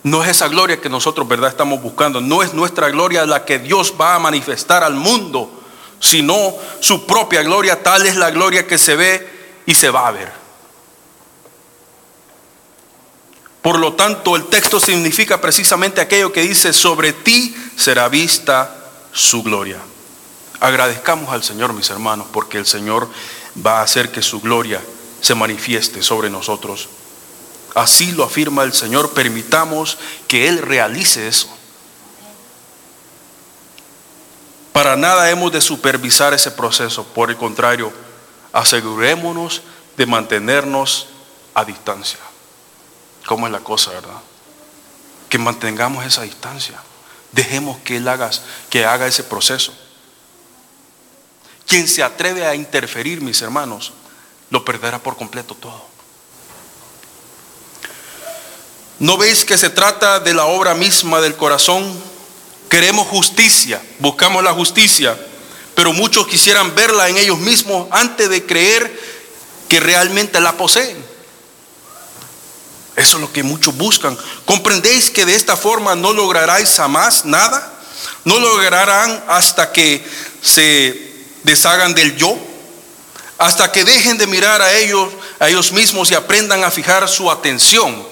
[0.03, 2.21] No es esa gloria que nosotros, ¿verdad?, estamos buscando.
[2.21, 5.60] No es nuestra gloria la que Dios va a manifestar al mundo,
[6.01, 7.81] sino su propia gloria.
[7.81, 9.29] Tal es la gloria que se ve
[9.65, 10.41] y se va a ver.
[13.61, 18.75] Por lo tanto, el texto significa precisamente aquello que dice, sobre ti será vista
[19.13, 19.77] su gloria.
[20.59, 23.07] Agradezcamos al Señor, mis hermanos, porque el Señor
[23.65, 24.81] va a hacer que su gloria
[25.21, 26.89] se manifieste sobre nosotros.
[27.75, 31.47] Así lo afirma el Señor, permitamos que Él realice eso.
[34.73, 37.91] Para nada hemos de supervisar ese proceso, por el contrario,
[38.53, 39.61] asegurémonos
[39.97, 41.07] de mantenernos
[41.53, 42.19] a distancia
[43.25, 44.21] cómo es la cosa, ¿verdad?
[45.29, 46.81] Que mantengamos esa distancia.
[47.31, 48.29] Dejemos que Él haga,
[48.69, 49.73] que haga ese proceso.
[51.65, 53.93] Quien se atreve a interferir, mis hermanos,
[54.49, 55.85] lo perderá por completo todo.
[58.99, 62.10] ¿No veis que se trata de la obra misma del corazón?
[62.71, 65.19] Queremos justicia, buscamos la justicia,
[65.75, 68.97] pero muchos quisieran verla en ellos mismos antes de creer
[69.67, 70.95] que realmente la poseen.
[72.95, 74.17] Eso es lo que muchos buscan.
[74.45, 77.73] ¿Comprendéis que de esta forma no lograráis jamás nada?
[78.23, 80.07] No lograrán hasta que
[80.41, 82.37] se deshagan del yo,
[83.37, 87.29] hasta que dejen de mirar a ellos, a ellos mismos y aprendan a fijar su
[87.29, 88.07] atención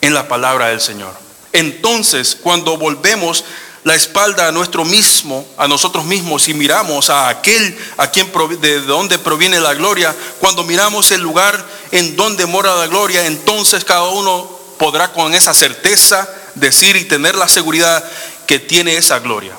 [0.00, 1.25] en la palabra del Señor.
[1.56, 3.42] Entonces, cuando volvemos
[3.82, 8.80] la espalda a nuestro mismo, a nosotros mismos y miramos a aquel a quien de
[8.82, 14.08] donde proviene la gloria, cuando miramos el lugar en donde mora la gloria, entonces cada
[14.08, 18.04] uno podrá con esa certeza decir y tener la seguridad
[18.46, 19.56] que tiene esa gloria.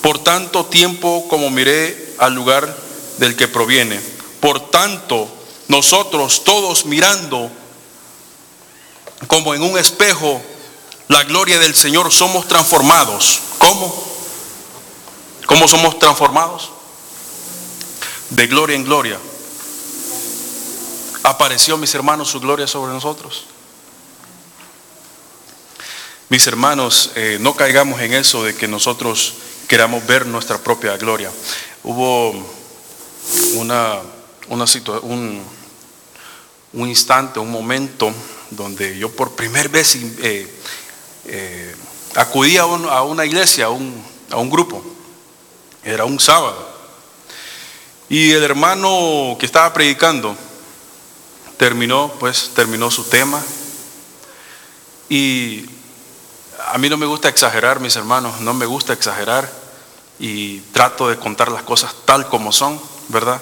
[0.00, 2.74] Por tanto tiempo como miré al lugar
[3.18, 4.00] del que proviene,
[4.40, 5.28] por tanto
[5.68, 7.50] nosotros todos mirando
[9.26, 10.40] como en un espejo
[11.08, 13.40] la gloria del Señor, somos transformados.
[13.58, 14.04] ¿Cómo?
[15.46, 16.70] ¿Cómo somos transformados?
[18.30, 19.18] De gloria en gloria.
[21.24, 23.44] Apareció, mis hermanos, su gloria sobre nosotros.
[26.28, 29.34] Mis hermanos, eh, no caigamos en eso de que nosotros
[29.66, 31.32] queramos ver nuestra propia gloria.
[31.82, 32.30] Hubo
[33.54, 33.98] una,
[34.48, 34.64] una
[35.02, 35.42] un,
[36.72, 38.14] un instante, un momento
[38.50, 40.48] donde yo por primera vez eh,
[41.26, 41.74] eh,
[42.14, 44.82] acudí a, una iglesia, a un, a un grupo.
[45.82, 46.68] Era un sábado.
[48.08, 50.36] Y el hermano que estaba predicando
[51.56, 53.40] terminó, pues, terminó su tema.
[55.08, 55.64] Y
[56.66, 59.50] a mí no me gusta exagerar, mis hermanos, no me gusta exagerar
[60.18, 63.40] y trato de contar las cosas tal como son, ¿verdad?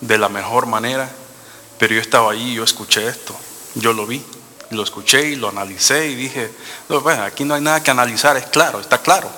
[0.00, 1.10] De la mejor manera.
[1.78, 3.34] Pero yo estaba ahí, yo escuché esto,
[3.74, 4.22] yo lo vi,
[4.70, 6.50] lo escuché y lo analicé y dije,
[6.88, 9.30] no, bueno, aquí no hay nada que analizar, es claro, está claro.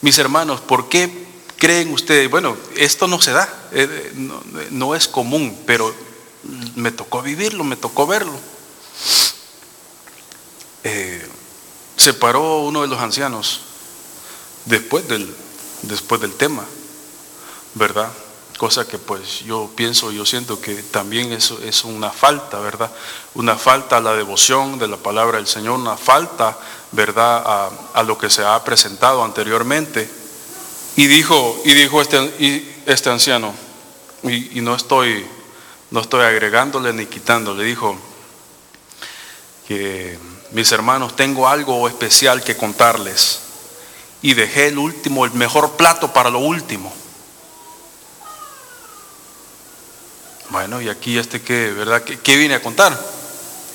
[0.00, 2.30] Mis hermanos, ¿por qué creen ustedes?
[2.30, 4.12] Bueno, esto no se da, eh,
[4.70, 5.94] no, es común, pero
[6.74, 8.38] me tocó vivirlo, me tocó verlo.
[10.82, 11.28] Eh,
[11.96, 13.60] se paró uno de los ancianos
[14.64, 15.34] después del,
[15.82, 16.64] después del tema,
[17.74, 18.10] ¿verdad?
[18.60, 22.90] Cosa que pues yo pienso, yo siento que también eso es una falta, ¿verdad?
[23.32, 26.58] Una falta a la devoción de la palabra del Señor, una falta,
[26.92, 27.70] ¿verdad?
[27.94, 30.10] A, lo que se ha presentado anteriormente.
[30.96, 33.54] Y dijo, y dijo este, este anciano,
[34.24, 35.24] y, no, estoy,
[35.90, 37.96] no estoy agregándole ni quitándole, dijo
[39.66, 40.18] que
[40.50, 43.40] mis hermanos, tengo algo especial que contarles
[44.20, 46.99] y dejé el último, el mejor plato para lo último.
[50.60, 52.02] Bueno, y aquí este que, ¿verdad?
[52.02, 52.92] ¿Qué, viene a contar?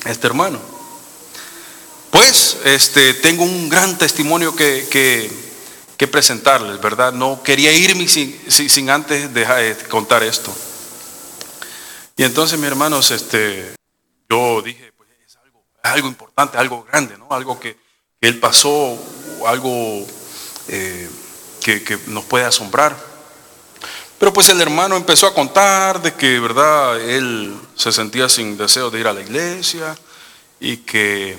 [0.05, 0.59] Este hermano.
[2.11, 4.87] Pues, este, tengo un gran testimonio que,
[5.97, 7.11] que, presentarles, ¿verdad?
[7.11, 10.55] No quería irme sin, sin, antes de contar esto.
[12.17, 13.73] Y entonces, mis hermanos, este,
[14.29, 15.35] yo dije, pues es
[15.81, 17.25] algo, importante, algo grande, ¿no?
[17.31, 17.75] Algo que,
[18.21, 18.95] que él pasó,
[19.47, 20.05] algo
[20.67, 21.09] eh,
[21.63, 22.95] que, nos puede asombrar.
[24.17, 26.99] Pero pues el hermano empezó a contar de que, ¿verdad?
[27.01, 29.97] Él se sentía sin deseo de ir a la iglesia
[30.59, 31.37] y que,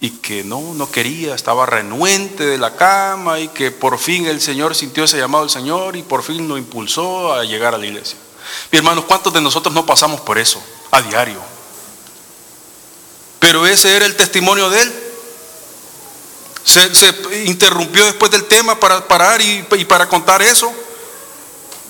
[0.00, 4.40] y que no, no quería, estaba renuente de la cama y que por fin el
[4.40, 7.86] Señor sintió ese llamado del Señor y por fin lo impulsó a llegar a la
[7.86, 8.18] iglesia.
[8.70, 11.40] Mi hermanos, ¿cuántos de nosotros no pasamos por eso a diario?
[13.38, 14.92] Pero ese era el testimonio de él.
[16.64, 20.72] Se, interrumpió después del tema para parar y, para contar eso.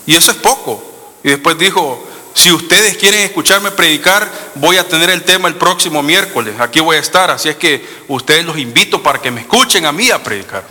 [0.06, 0.82] Y eso es poco.
[1.22, 6.02] Y después dijo, si ustedes quieren escucharme predicar, voy a tener el tema el próximo
[6.02, 6.54] miércoles.
[6.58, 7.30] Aquí voy a estar.
[7.30, 10.64] Así es que ustedes los invito para que me escuchen a mí a predicar.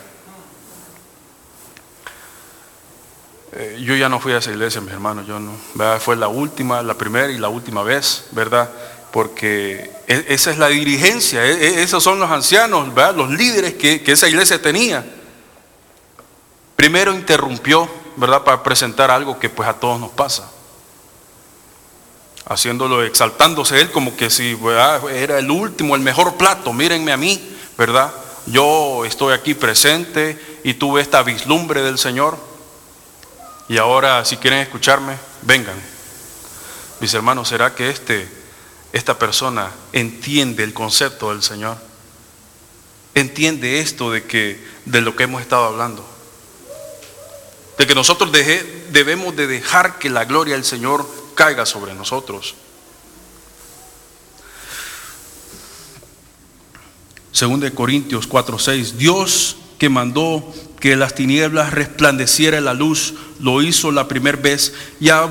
[3.53, 5.27] Eh, yo ya no fui a esa iglesia, mis hermanos.
[5.27, 5.53] Yo no.
[5.99, 8.69] Fue la última, la primera y la última vez, ¿verdad?
[9.11, 14.01] porque e, esa es la dirigencia, e, e, esos son los ancianos, los líderes que,
[14.05, 15.05] esa iglesia tenía.
[16.75, 18.43] Primero interrumpió, ¿verdad?
[18.43, 20.49] Para presentar algo que pues a todos nos pasa.
[22.45, 24.57] Haciéndolo, exaltándose él como que si
[25.11, 27.41] era el último, el mejor plato, mírenme a mí,
[27.77, 28.11] ¿verdad?
[28.47, 32.37] Yo estoy aquí presente y tuve esta vislumbre del Señor.
[33.67, 35.79] Y ahora, si quieren escucharme, vengan.
[36.99, 38.41] Mis hermanos, ¿será que este
[38.93, 41.77] esta persona entiende el concepto del Señor.
[43.15, 46.05] Entiende esto de que de lo que hemos estado hablando.
[47.77, 52.55] De que nosotros debemos de dejar que la gloria del Señor caiga sobre nosotros.
[57.31, 63.91] Según de Corintios 4:6, Dios que mandó que las tinieblas resplandeciera la luz, lo hizo
[63.91, 65.23] la primera vez y ha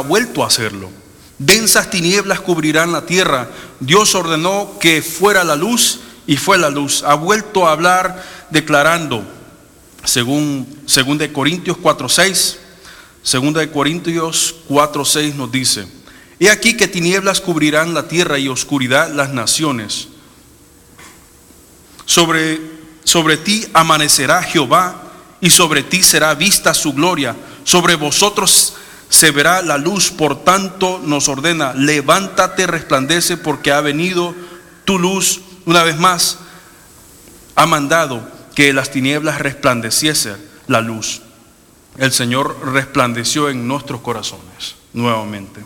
[0.00, 0.90] vuelto a hacerlo
[1.38, 3.50] Densas tinieblas cubrirán la tierra.
[3.80, 7.02] Dios ordenó que fuera la luz y fue la luz.
[7.02, 9.22] Ha vuelto a hablar declarando,
[10.06, 12.56] según, según de Corintios 4.6,
[13.22, 15.86] segunda de Corintios 4.6 nos dice,
[16.38, 20.08] he aquí que tinieblas cubrirán la tierra y oscuridad las naciones.
[22.04, 22.60] Sobre,
[23.02, 25.02] sobre ti amanecerá Jehová
[25.40, 27.34] y sobre ti será vista su gloria.
[27.64, 28.74] Sobre vosotros
[29.08, 34.36] se verá la luz, por tanto nos ordena, levántate, resplandece, porque ha venido
[34.84, 35.40] tu luz.
[35.64, 36.38] Una vez más,
[37.56, 40.34] ha mandado que las tinieblas resplandeciese
[40.66, 41.22] la luz.
[41.96, 45.64] El Señor resplandeció en nuestros corazones nuevamente.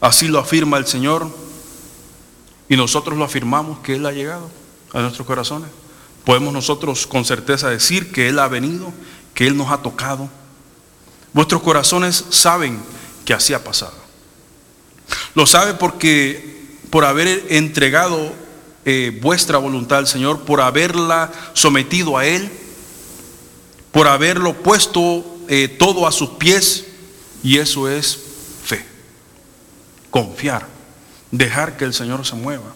[0.00, 1.30] Así lo afirma el Señor
[2.68, 4.50] y nosotros lo afirmamos que Él ha llegado
[4.92, 5.70] a nuestros corazones.
[6.24, 8.92] Podemos nosotros con certeza decir que Él ha venido,
[9.32, 10.28] que Él nos ha tocado,
[11.32, 12.80] Vuestros corazones saben
[13.24, 13.94] que así ha pasado.
[15.34, 18.32] Lo sabe porque por haber entregado
[18.90, 22.50] eh, vuestra voluntad al Señor, por haberla sometido a Él,
[23.92, 26.86] por haberlo puesto eh, todo a sus pies,
[27.42, 28.18] y eso es
[28.64, 28.82] fe,
[30.08, 30.66] confiar,
[31.30, 32.74] Dejar que el Señor se mueva.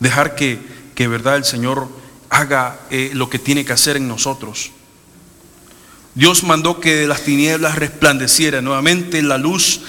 [0.00, 0.58] Dejar que,
[0.94, 1.88] que verdad el Señor
[2.28, 4.70] haga eh, lo que tiene que hacer en nosotros.
[6.14, 9.80] Dios mandó que las tinieblas resplandeciera nuevamente la luz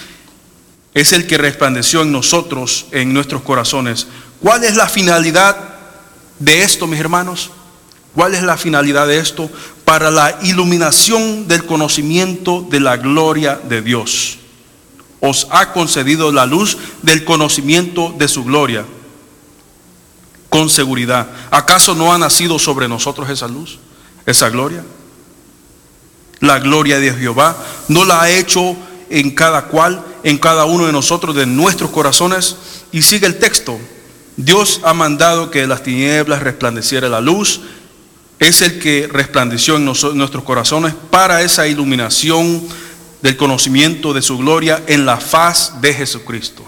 [0.93, 4.07] es el que resplandeció en nosotros, en nuestros corazones.
[4.41, 5.55] ¿Cuál es la finalidad
[6.39, 7.51] de esto, mis hermanos?
[8.15, 9.49] ¿Cuál es la finalidad de esto?
[9.85, 14.39] Para la iluminación del conocimiento de la gloria de Dios.
[15.19, 18.85] Os ha concedido la luz del conocimiento de su gloria
[20.49, 21.27] con seguridad.
[21.51, 23.77] ¿Acaso no ha nacido sobre nosotros esa luz,
[24.25, 24.83] esa gloria?
[26.39, 27.55] La gloria de Jehová
[27.87, 28.75] no la ha hecho
[29.11, 32.57] en cada cual, en cada uno de nosotros, de nuestros corazones.
[32.91, 33.79] Y sigue el texto.
[34.37, 37.61] Dios ha mandado que de las tinieblas resplandeciera la luz.
[38.39, 42.61] Es el que resplandeció en nuestros corazones para esa iluminación
[43.21, 46.65] del conocimiento de su gloria en la faz de Jesucristo.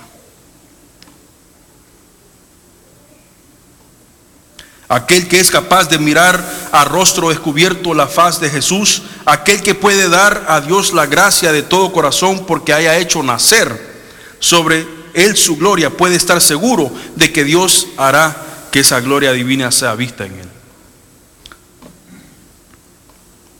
[4.93, 9.73] aquel que es capaz de mirar a rostro descubierto la faz de Jesús, aquel que
[9.73, 13.93] puede dar a Dios la gracia de todo corazón porque haya hecho nacer
[14.39, 19.71] sobre él su gloria, puede estar seguro de que Dios hará que esa gloria divina
[19.71, 20.49] sea vista en él.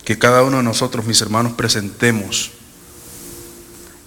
[0.04, 2.52] Que cada uno de nosotros, mis hermanos, presentemos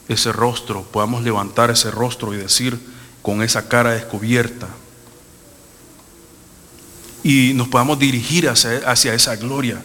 [0.09, 2.79] ese rostro, podamos levantar ese rostro y decir
[3.23, 4.69] con esa cara descubierta,
[7.27, 9.83] y nos podamos dirigir hacia, esa gloria,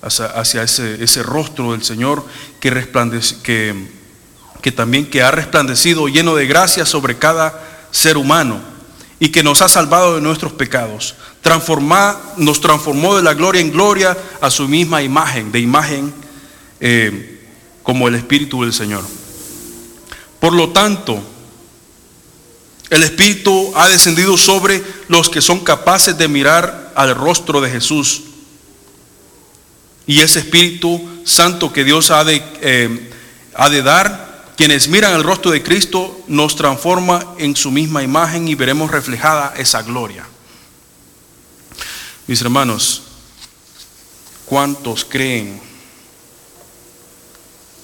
[0.00, 2.26] hacia, ese, rostro del Señor
[2.58, 4.01] que, resplandece, que,
[4.62, 7.60] que también que ha resplandecido lleno de gracia sobre cada
[7.90, 8.60] ser humano
[9.18, 11.14] y que nos ha salvado de nuestros pecados.
[12.36, 16.14] nos transformó de la gloria en gloria a su misma imagen, de imagen
[16.80, 17.40] eh,
[17.82, 19.04] como el Espíritu del Señor.
[20.40, 21.22] Por lo tanto,
[22.90, 28.22] el Espíritu ha descendido sobre los que son capaces de mirar al rostro de Jesús.
[30.06, 33.10] Y ese Espíritu Santo que Dios ha de, eh,
[33.54, 38.48] ha de dar, quienes miran el rostro de Cristo, nos transforma en su misma imagen
[38.48, 40.26] y veremos reflejada esa gloria.
[42.26, 43.02] Mis hermanos,
[44.46, 45.60] ¿cuántos creen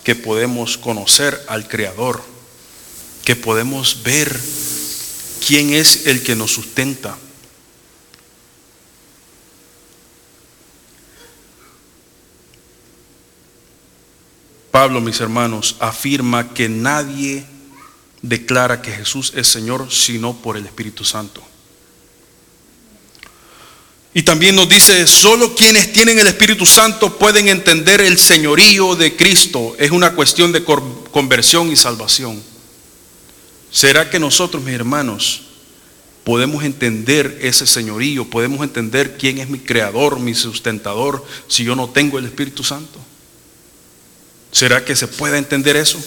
[0.04, 2.22] que podemos conocer al Creador?
[3.24, 4.38] Que podemos ver
[5.48, 7.16] ¿Quién es el que nos sustenta?
[14.78, 17.44] Pablo, mis hermanos, afirma que nadie
[18.22, 21.42] declara que Jesús es Señor sino por el Espíritu Santo.
[24.14, 29.16] Y también nos dice, solo quienes tienen el Espíritu Santo pueden entender el señorío de
[29.16, 29.74] Cristo.
[29.80, 32.40] Es una cuestión de conversión y salvación.
[33.72, 35.42] ¿Será que nosotros, mis hermanos,
[36.22, 38.30] podemos entender ese señorío?
[38.30, 43.07] ¿Podemos entender quién es mi creador, mi sustentador, si yo no tengo el Espíritu Santo?
[44.52, 45.98] ¿Será que se puede entender eso?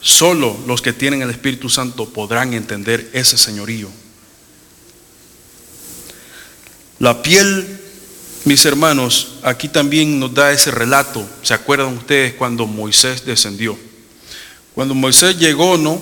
[0.00, 3.88] Solo los que tienen el Espíritu Santo podrán entender ese señorío.
[6.98, 7.80] La piel
[8.44, 11.28] mis hermanos, aquí también nos da ese relato.
[11.42, 13.78] ¿Se acuerdan ustedes cuando Moisés descendió?
[14.74, 16.00] Cuando Moisés llegó, ¿no?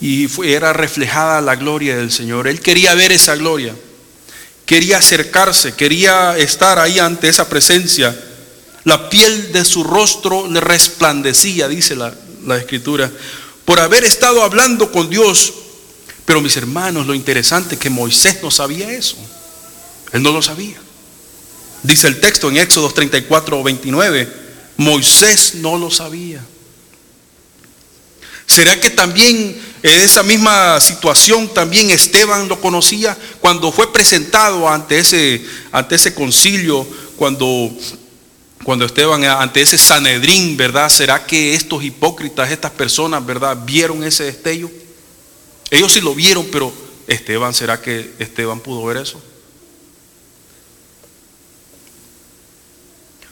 [0.00, 2.46] Y fue, era reflejada la gloria del Señor.
[2.46, 3.74] Él quería ver esa gloria.
[4.66, 8.14] Quería acercarse, quería estar ahí ante esa presencia.
[8.84, 12.12] La piel de su rostro le resplandecía, dice la,
[12.44, 13.10] la escritura,
[13.64, 15.52] por haber estado hablando con Dios.
[16.24, 19.16] Pero mis hermanos, lo interesante es que Moisés no sabía eso.
[20.12, 20.76] Él no lo sabía.
[21.82, 24.28] Dice el texto en Éxodo 34 o 29,
[24.78, 26.44] Moisés no lo sabía.
[28.46, 34.98] ¿Será que también en esa misma situación también Esteban lo conocía cuando fue presentado ante
[34.98, 36.86] ese, ante ese concilio,
[37.16, 37.70] cuando,
[38.64, 40.88] cuando Esteban ante ese Sanedrín, ¿verdad?
[40.88, 43.58] ¿Será que estos hipócritas, estas personas, ¿verdad?
[43.64, 44.70] Vieron ese destello?
[45.70, 46.72] Ellos sí lo vieron, pero
[47.06, 49.22] Esteban, ¿será que Esteban pudo ver eso?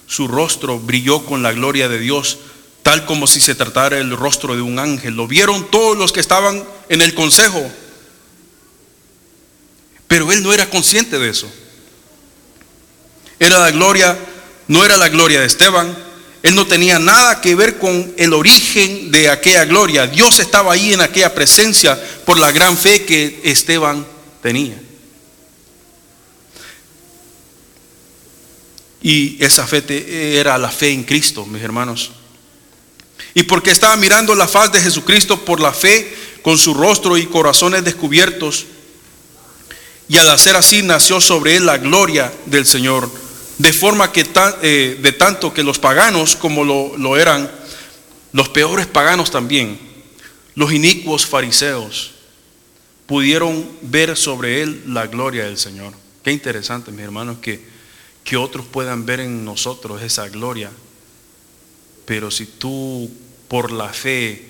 [0.06, 2.38] Su rostro brilló con la gloria de Dios,
[2.84, 5.14] tal como si se tratara el rostro de un ángel.
[5.14, 7.66] Lo vieron todos los que estaban en el consejo.
[10.06, 11.50] Pero él no era consciente de eso.
[13.40, 14.18] Era la gloria,
[14.68, 15.96] no era la gloria de Esteban.
[16.42, 20.06] Él no tenía nada que ver con el origen de aquella gloria.
[20.06, 24.06] Dios estaba ahí en aquella presencia por la gran fe que Esteban
[24.42, 24.78] tenía.
[29.00, 32.10] Y esa fe era la fe en Cristo, mis hermanos.
[33.34, 37.26] Y porque estaba mirando la faz de Jesucristo por la fe, con su rostro y
[37.26, 38.66] corazones descubiertos,
[40.08, 43.10] y al hacer así nació sobre él la gloria del Señor,
[43.58, 44.26] de forma que
[44.62, 47.50] eh, de tanto que los paganos como lo, lo eran,
[48.32, 49.78] los peores paganos también,
[50.54, 52.12] los inicuos fariseos,
[53.06, 55.92] pudieron ver sobre él la gloria del Señor.
[56.22, 57.64] Qué interesante, mis hermanos, que,
[58.22, 60.70] que otros puedan ver en nosotros esa gloria.
[62.06, 63.10] Pero si tú
[63.48, 64.48] por la fe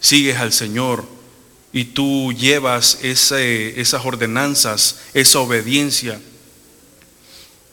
[0.00, 1.04] sigues al Señor
[1.72, 6.20] y tú llevas esas ordenanzas, esa obediencia,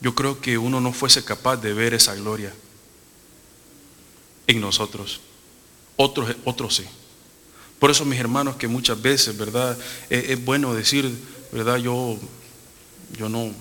[0.00, 2.52] yo creo que uno no fuese capaz de ver esa gloria
[4.46, 5.20] en nosotros.
[5.96, 6.84] Otros, otros sí.
[7.78, 9.76] Por eso, mis hermanos, que muchas veces, ¿verdad?
[10.10, 11.10] Es, bueno decir,
[11.52, 11.76] ¿verdad?
[11.78, 12.18] Yo,
[13.16, 13.52] yo no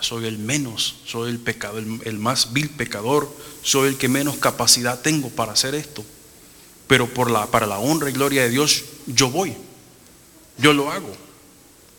[0.00, 3.30] soy el menos, soy el pecador, el, más vil pecador,
[3.62, 6.04] soy el que menos capacidad tengo para hacer esto.
[6.86, 9.54] Pero por la, para la honra y gloria de Dios, yo voy.
[10.58, 11.12] Yo lo hago.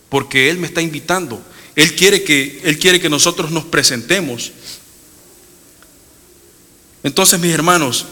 [0.08, 1.42] Porque Él me está invitando.
[1.76, 4.52] Él quiere que, Él quiere que nosotros nos presentemos.
[7.02, 8.06] Entonces, mis hermanos,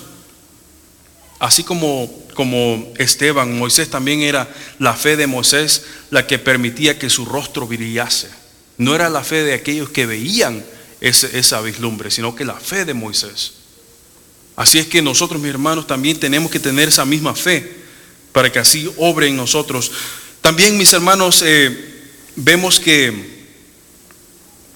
[1.39, 4.49] así como, como Esteban, Moisés también era
[4.79, 8.29] la fe de Moisés la que permitía que su rostro brillase.
[8.79, 10.65] No era la fe de aquellos que veían
[11.01, 13.55] esa vislumbre, sino que la fe de Moisés.
[14.57, 17.77] Así es que nosotros, mis hermanos, también tenemos que tener esa misma fe
[18.33, 19.93] para que así obre en nosotros.
[20.41, 22.05] También, mis hermanos, eh,
[22.35, 23.37] vemos que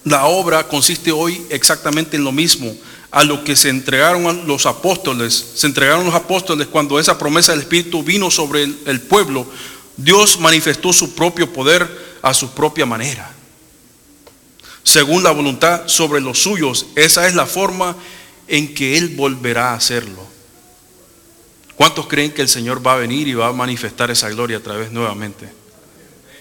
[0.04, 2.74] la obra consiste hoy exactamente en lo mismo
[3.10, 7.62] a lo que se entregaron los apóstoles, se entregaron los apóstoles cuando esa promesa del
[7.62, 9.46] Espíritu vino sobre el, pueblo,
[9.96, 13.32] Dios manifestó su propio poder a su propia manera,
[14.84, 16.86] según la voluntad sobre los suyos.
[16.94, 17.96] Esa es la forma
[18.51, 20.28] en que Él volverá a hacerlo.
[21.76, 24.62] ¿Cuántos creen que el Señor va a venir y va a manifestar esa gloria a
[24.62, 25.48] través nuevamente?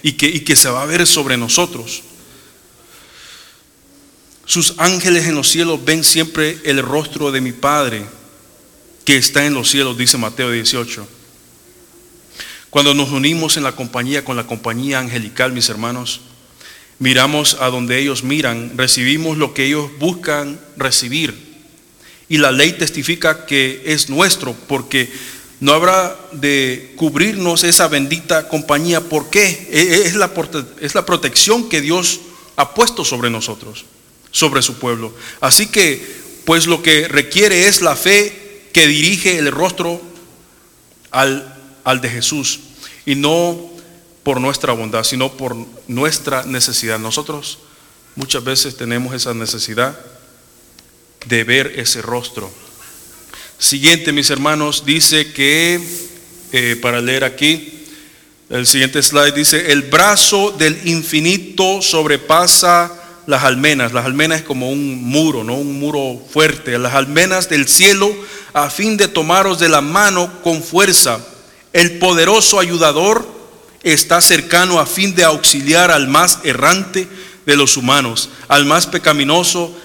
[0.01, 2.01] Y que, y que se va a ver sobre nosotros.
[4.45, 8.03] Sus ángeles en los cielos ven siempre el rostro de mi Padre
[9.05, 11.07] que está en los cielos, dice Mateo 18.
[12.71, 16.21] Cuando nos unimos en la compañía con la compañía angelical, mis hermanos,
[16.97, 21.48] miramos a donde ellos miran, recibimos lo que ellos buscan recibir.
[22.29, 25.11] Y la ley testifica que es nuestro, porque
[25.59, 29.01] no habrá de cubrirnos esa bendita compañía.
[29.01, 29.67] ¿Por qué?
[29.71, 30.31] E, e, es la,
[30.79, 32.21] es la protección que Dios
[32.55, 33.85] ha puesto sobre nosotros
[34.31, 35.13] sobre su pueblo.
[35.41, 40.01] Así que, pues lo que requiere es la fe que dirige el rostro
[41.11, 42.59] al, al de Jesús
[43.05, 43.69] y no
[44.23, 45.55] por nuestra bondad, sino por
[45.87, 46.99] nuestra necesidad.
[46.99, 47.59] Nosotros
[48.15, 49.99] muchas veces tenemos esa necesidad
[51.25, 52.51] de ver ese rostro.
[53.57, 55.79] Siguiente, mis hermanos, dice que,
[56.51, 57.85] eh, para leer aquí,
[58.49, 62.91] el siguiente slide dice, el brazo del infinito sobrepasa
[63.27, 63.93] las almenas.
[63.93, 65.55] Las almenas es como un muro, ¿no?
[65.55, 66.79] Un muro fuerte.
[66.79, 68.11] Las almenas del cielo
[68.53, 71.19] a fin de tomaros de la mano con fuerza.
[71.73, 73.27] El poderoso ayudador
[73.83, 77.07] está cercano a fin de auxiliar al más errante
[77.49, 79.75] de los humanos, al más pecaminoso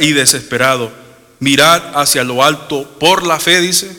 [0.00, 0.92] y desesperado.
[1.40, 3.90] Mirad hacia lo alto por la fe, dice,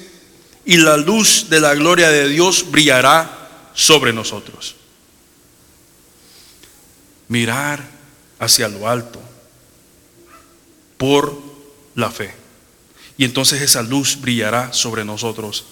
[0.64, 4.76] y la luz de la gloria de Dios brillará sobre nosotros.
[7.28, 7.84] Mirar
[8.40, 9.20] hacia lo alto
[10.98, 11.38] por
[11.96, 12.34] la fe.
[13.18, 15.66] Y entonces esa luz brillará sobre nosotros.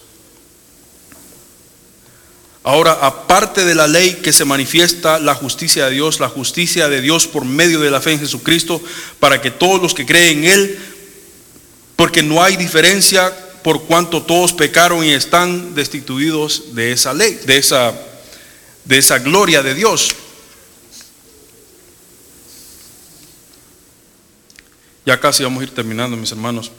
[2.64, 7.02] Ahora, aparte de la ley que se manifiesta la justicia de Dios, la justicia de
[7.02, 8.82] Dios por medio de la fe en Jesucristo,
[9.20, 10.80] para que todos los que creen en Él,
[11.98, 13.34] porque no hay diferencia
[13.64, 17.94] por cuanto todos pecaron y están destituidos de esa ley, de esa,
[18.86, 20.16] de esa gloria de Dios.
[25.06, 26.72] Ya casi vamos a ir terminando, mis hermanos.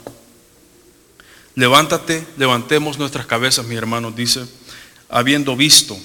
[1.53, 4.45] Levántate, levantemos nuestras cabezas, mis hermanos, dice,
[5.15, 5.97] habiendo visto,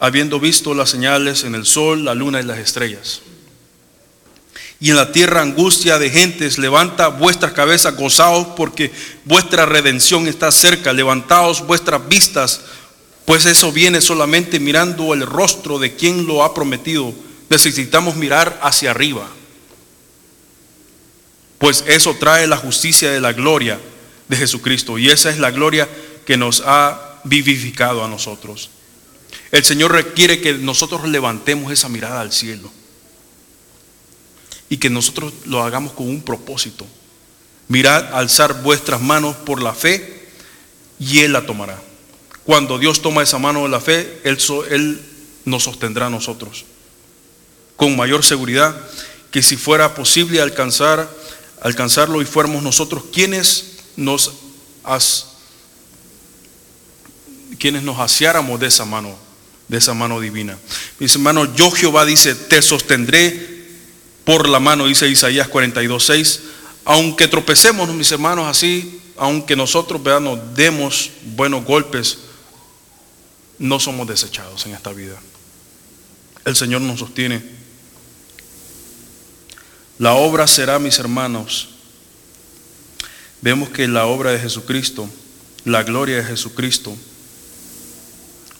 [0.00, 3.20] habiendo visto las señales en el sol, la luna y las estrellas.
[4.80, 8.90] Y en la tierra angustia de gentes, levanta vuestras cabezas, gozaos, porque
[9.24, 12.62] vuestra redención está cerca, levantaos vuestras vistas,
[13.24, 17.14] pues eso viene solamente mirando el rostro de quien lo ha prometido.
[17.48, 19.30] Necesitamos mirar hacia arriba
[21.58, 23.80] pues eso trae la justicia de la gloria
[24.28, 24.98] de Jesucristo.
[24.98, 25.88] Y esa es la gloria
[26.26, 28.70] que nos ha vivificado a nosotros.
[29.52, 32.70] El Señor requiere que nosotros levantemos esa mirada al cielo.
[34.68, 36.86] Y que nosotros lo hagamos con un propósito.
[37.68, 40.28] Mirad, alzar vuestras manos por la fe
[40.98, 41.80] y Él la tomará.
[42.44, 44.38] Cuando Dios toma esa mano de la fe, Él,
[44.70, 45.00] él
[45.44, 46.64] nos sostendrá a nosotros.
[47.76, 48.76] Con mayor seguridad
[49.30, 51.10] que si fuera posible alcanzar,
[51.60, 54.32] alcanzarlo y fuéramos nosotros quienes nos,
[57.58, 59.16] quienes nos aseáramos de esa mano,
[59.68, 60.58] de esa mano divina.
[60.98, 63.56] Mis hermanos, yo Jehová dice, te sostendré
[64.24, 66.40] por la mano, dice Isaías 42.6.
[66.84, 72.18] Aunque tropecemos, mis hermanos, así, aunque nosotros nos demos buenos golpes,
[73.58, 75.18] no somos desechados en esta vida.
[76.44, 77.42] El Señor nos sostiene.
[79.98, 81.70] La obra será, mis hermanos,
[83.40, 85.08] vemos que la obra de Jesucristo,
[85.64, 86.96] la gloria de Jesucristo,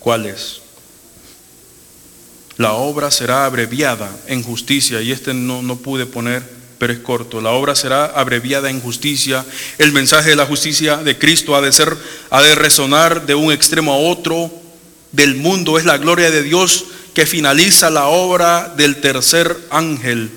[0.07, 0.61] ¿cuál es?
[2.59, 6.45] La obra será abreviada en justicia, y este no, no pude poner,
[6.79, 7.41] pero es corto.
[7.41, 9.45] La obra será abreviada en justicia.
[9.79, 11.97] El mensaje de la justicia de Cristo ha de ser,
[12.31, 14.49] ha de resonar de un extremo a otro
[15.11, 15.77] del mundo.
[15.77, 20.31] Es la gloria de Dios que finaliza la obra del tercer ángel.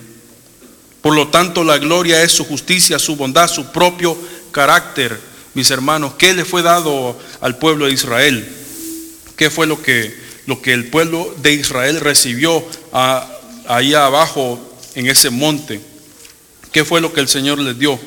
[1.03, 4.17] Por lo tanto, la gloria es su justicia, su bondad, su propio
[4.49, 5.20] carácter.
[5.53, 8.55] Mis hermanos, ¿qué le fue dado al pueblo de Israel?
[9.39, 12.65] ¿Qué fue lo que lo que el pueblo de Israel recibió
[13.67, 14.59] ahí abajo
[14.95, 15.79] en ese monte.
[16.71, 17.99] ¿Qué fue lo que el Señor les dio?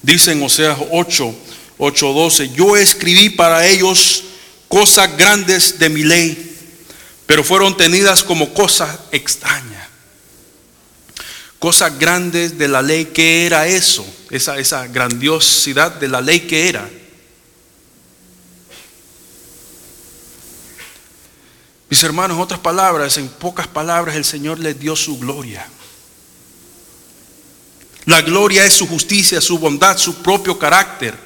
[0.00, 1.34] Dice Oseas 8,
[1.78, 4.22] 8, 12, yo escribí para ellos
[4.68, 6.56] cosas grandes de mi ley,
[7.26, 9.88] pero fueron tenidas como cosas extrañas.
[11.58, 14.06] Cosas grandes de la ley, ¿qué era eso?
[14.30, 16.88] Esa, esa grandiosidad de la ley, ¿qué era?
[21.94, 25.64] Mis hermanos, en otras palabras, en pocas palabras, el Señor les dio su gloria.
[28.06, 31.16] La gloria es su justicia, su bondad, su propio carácter,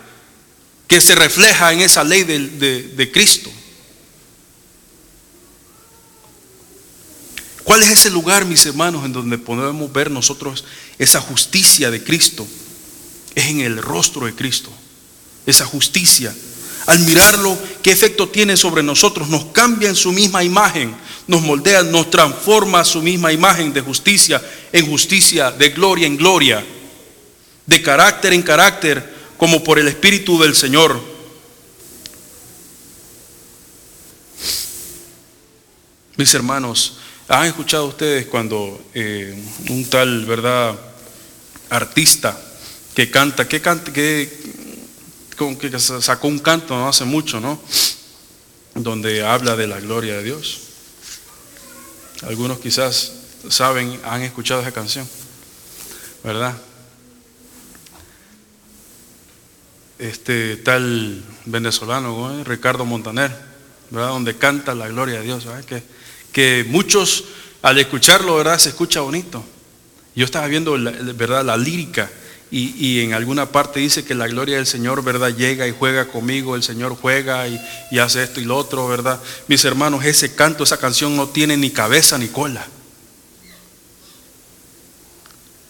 [0.87, 3.51] que se refleja en esa ley de, de Cristo.
[7.65, 10.67] ¿Cuál es ese lugar, mis hermanos, en donde podemos ver nosotros
[10.99, 12.47] esa justicia de Cristo?
[13.35, 14.69] Es en el rostro de Cristo.
[15.47, 16.37] Esa justicia
[16.89, 19.29] al mirarlo, ¿qué efecto tiene sobre nosotros?
[19.29, 24.43] Nos cambia en su misma imagen, nos moldea, nos transforma su misma imagen de justicia
[24.73, 26.65] en justicia, de gloria en gloria,
[27.67, 30.99] de carácter en carácter, como por el Espíritu del Señor.
[36.17, 36.97] Mis hermanos,
[37.29, 40.75] ¿han escuchado ustedes cuando eh, un tal, verdad,
[41.69, 42.41] artista
[42.95, 43.93] que canta, que canta,
[45.39, 47.61] que que sacó un canto no hace mucho, ¿no?
[48.75, 50.61] Donde habla de la gloria de Dios.
[52.23, 53.13] Algunos quizás
[53.49, 55.09] saben, han escuchado esa canción,
[56.25, 56.57] ¿verdad?
[59.99, 63.31] Este tal venezolano, Ricardo Montaner,
[63.91, 64.09] ¿verdad?
[64.09, 65.47] Donde canta la gloria de Dios.
[65.67, 65.83] Que,
[66.33, 67.25] que muchos
[67.63, 68.59] al escucharlo, ¿verdad?
[68.59, 69.45] Se escucha bonito.
[70.17, 70.73] Yo estaba viendo,
[71.15, 71.45] ¿verdad?
[71.45, 72.11] La lírica
[72.51, 75.37] y, en alguna parte dice que la gloria del Señor, ¿verdad?
[75.37, 79.21] Llega y juega conmigo, el Señor juega y, hace esto y lo otro, ¿verdad?
[79.49, 82.67] Mis hermanos, ese canto, esa canción no tiene ni cabeza ni cola.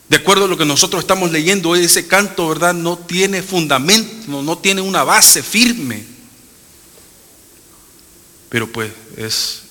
[0.09, 2.75] De acuerdo a lo que nosotros estamos leyendo, ese canto, ¿verdad?
[2.75, 6.05] No tiene fundamento, no, tiene una base firme.
[8.49, 9.65] Pero pues es,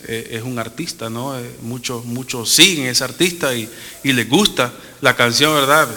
[0.43, 1.39] un artista, ¿no?
[1.39, 3.67] Eh, muchos, muchos siguen ese artista y,
[4.03, 5.87] y les gusta la canción, ¿verdad?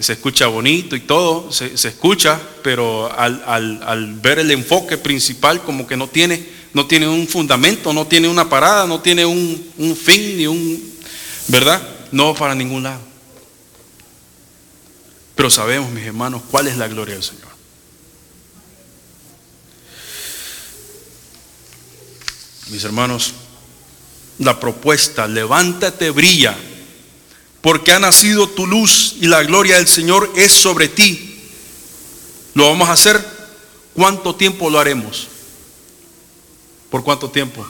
[0.00, 5.96] Se escucha bonito y todo, se, escucha, pero al, ver el enfoque principal como que
[5.96, 10.36] no tiene, no tiene un fundamento, no tiene una parada, no tiene un, un fin
[10.36, 10.94] ni un,
[11.48, 11.82] ¿verdad?
[12.12, 13.00] No para ningún lado.
[15.34, 17.48] Pero sabemos, mis hermanos, cuál es la gloria del Señor.
[22.70, 23.32] Mis hermanos,
[24.38, 26.56] la propuesta, levántate, brilla
[27.60, 31.40] porque ha nacido tu luz y la gloria del Señor es sobre ti.
[32.54, 33.24] ¿Lo vamos a hacer?
[33.94, 35.28] ¿Cuánto tiempo lo haremos?
[36.90, 37.66] ¿Por cuánto tiempo?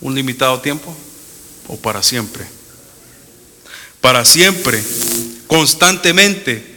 [0.00, 0.96] ¿Un limitado tiempo?
[1.68, 2.44] ¿O para siempre?
[4.00, 4.82] Para siempre,
[5.46, 6.70] constantemente.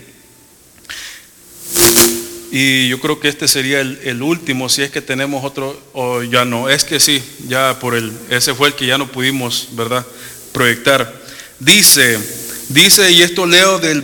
[2.51, 6.45] Y yo creo que este sería el, último, si es que tenemos otro, o ya
[6.45, 10.05] no, es que sí, ya por el, ese fue el que ya no pudimos, ¿verdad?
[10.51, 11.22] Proyectar.
[11.63, 12.19] Dice,
[12.67, 14.01] dice, y esto leo del,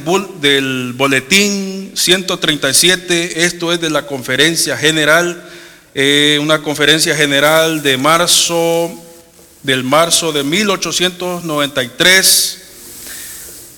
[0.94, 5.44] boletín 137, esto es de la conferencia general,
[5.94, 8.90] eh, una conferencia general de marzo,
[9.64, 12.56] del marzo de 1893.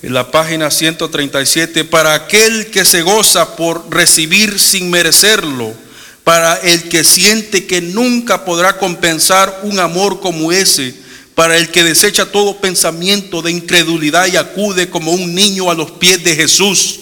[0.04, 5.74] en la página 137, para aquel que se goza por recibir sin merecerlo,
[6.22, 11.01] para el que siente que nunca podrá compensar un amor como ese,
[11.34, 15.92] para el que desecha todo pensamiento de incredulidad y acude como un niño a los
[15.92, 17.00] pies de Jesús.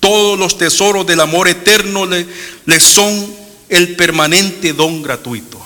[0.00, 2.26] Todos los tesoros del amor eterno le,
[2.80, 3.34] son
[3.68, 5.60] el permanente don gratuito.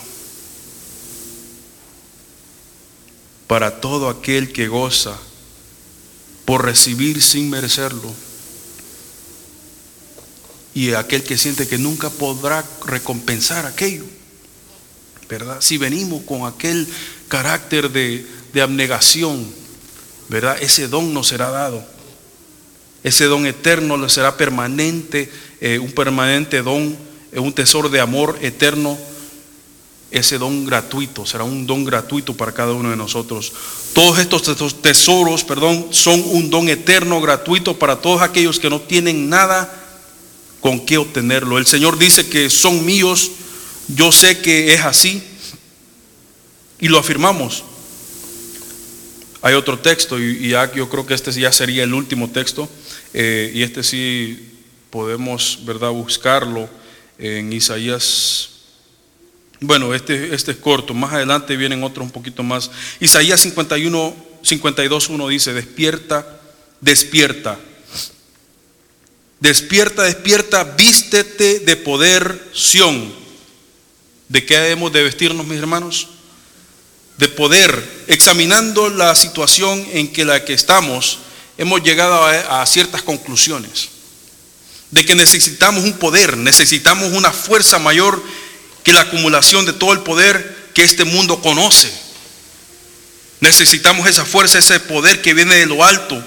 [3.47, 5.17] Para todo aquel que goza
[6.45, 8.13] por recibir sin merecerlo.
[10.75, 14.05] Y aquel que siente que nunca podrá recompensar aquello.
[15.29, 15.61] ¿Verdad?
[15.61, 16.89] Si venimos con aquel
[17.33, 18.27] carácter de,
[18.63, 19.43] abnegación,
[20.29, 20.63] ¿verdad?
[20.63, 21.83] Ese don nos será dado.
[23.03, 26.95] Ese don eterno le será permanente, eh, un permanente don,
[27.33, 28.99] eh, un tesoro de amor eterno.
[30.11, 33.51] Ese don gratuito será un don gratuito para cada uno de nosotros.
[33.95, 39.31] Todos estos tesoros, perdón, son un don eterno, gratuito para todos aquellos que no tienen
[39.31, 39.73] nada
[40.61, 41.57] con qué obtenerlo.
[41.57, 43.31] El Señor dice que son míos,
[43.89, 45.32] yo sé que es así
[46.83, 47.63] y lo afirmamos.
[49.41, 52.69] Hay otro texto y, yo creo que este ya sería el último texto
[53.15, 54.51] eh, y este sí
[54.91, 56.69] podemos, ¿verdad?, buscarlo
[57.19, 58.49] en Isaías
[59.61, 60.93] bueno, este, este es corto.
[60.93, 62.69] Más adelante vienen otros un poquito más.
[62.99, 64.13] Isaías 51,
[64.43, 66.41] 52, 1 dice, despierta,
[66.81, 67.61] despierta.
[69.39, 73.13] Despierta, despierta, vístete de poder, Sión.
[74.29, 76.09] ¿De qué debemos de vestirnos, mis hermanos?
[77.19, 78.05] De poder.
[78.09, 81.19] Examinando la situación en que la que estamos,
[81.59, 83.89] hemos llegado a, a ciertas conclusiones.
[84.91, 88.23] De que necesitamos un poder, necesitamos una fuerza mayor
[88.83, 91.93] que la acumulación de todo el poder que este mundo conoce.
[93.41, 96.23] Necesitamos esa fuerza, ese poder que viene de lo alto.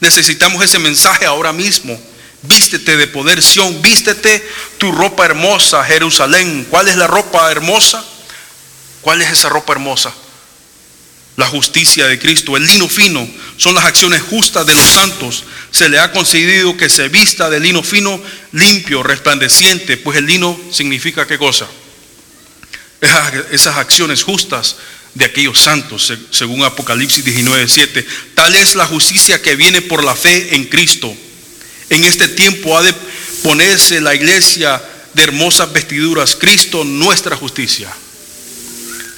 [0.00, 2.00] Necesitamos ese mensaje ahora mismo.
[2.42, 4.46] Vístete de poder, Sión, vístete
[4.78, 6.66] tu ropa hermosa, Jerusalén.
[6.68, 8.04] ¿Cuál es la ropa hermosa?
[9.00, 10.12] ¿Cuál es esa ropa hermosa?
[11.36, 15.44] La justicia de Cristo, el lino fino, son las acciones justas de los santos.
[15.70, 18.20] Se le ha concedido que se vista de lino fino,
[18.52, 21.66] limpio, resplandeciente, pues el lino significa qué cosa?
[23.50, 24.76] esas acciones justas
[25.14, 28.06] de aquellos santos, según Apocalipsis 19, 7.
[28.34, 31.14] Tal es la justicia que viene por la fe en Cristo.
[31.90, 32.94] En este tiempo ha de
[33.42, 34.82] ponerse la iglesia
[35.12, 37.94] de hermosas vestiduras, Cristo nuestra justicia.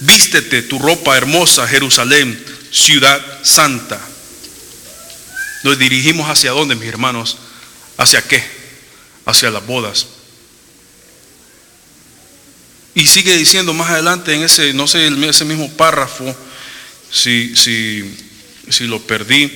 [0.01, 4.01] Vístete tu ropa hermosa, Jerusalén, ciudad santa.
[5.63, 7.39] Nos dirigimos hacia dónde, mis hermanos?
[7.97, 8.45] ¿Hacia qué?
[9.25, 10.07] Hacia las bodas.
[12.95, 16.35] Y sigue diciendo más adelante en ese, no sé, ese mismo párrafo,
[17.11, 18.17] si, si,
[18.69, 19.53] si lo perdí,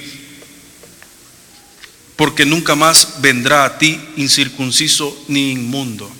[2.17, 6.20] porque nunca más vendrá a ti incircunciso ni inmundo.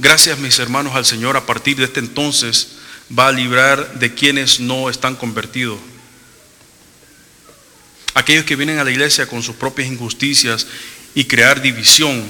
[0.00, 2.68] Gracias mis hermanos al Señor, a partir de este entonces
[3.16, 5.78] va a librar de quienes no están convertidos.
[8.14, 10.66] Aquellos que vienen a la iglesia con sus propias injusticias
[11.14, 12.24] y crear división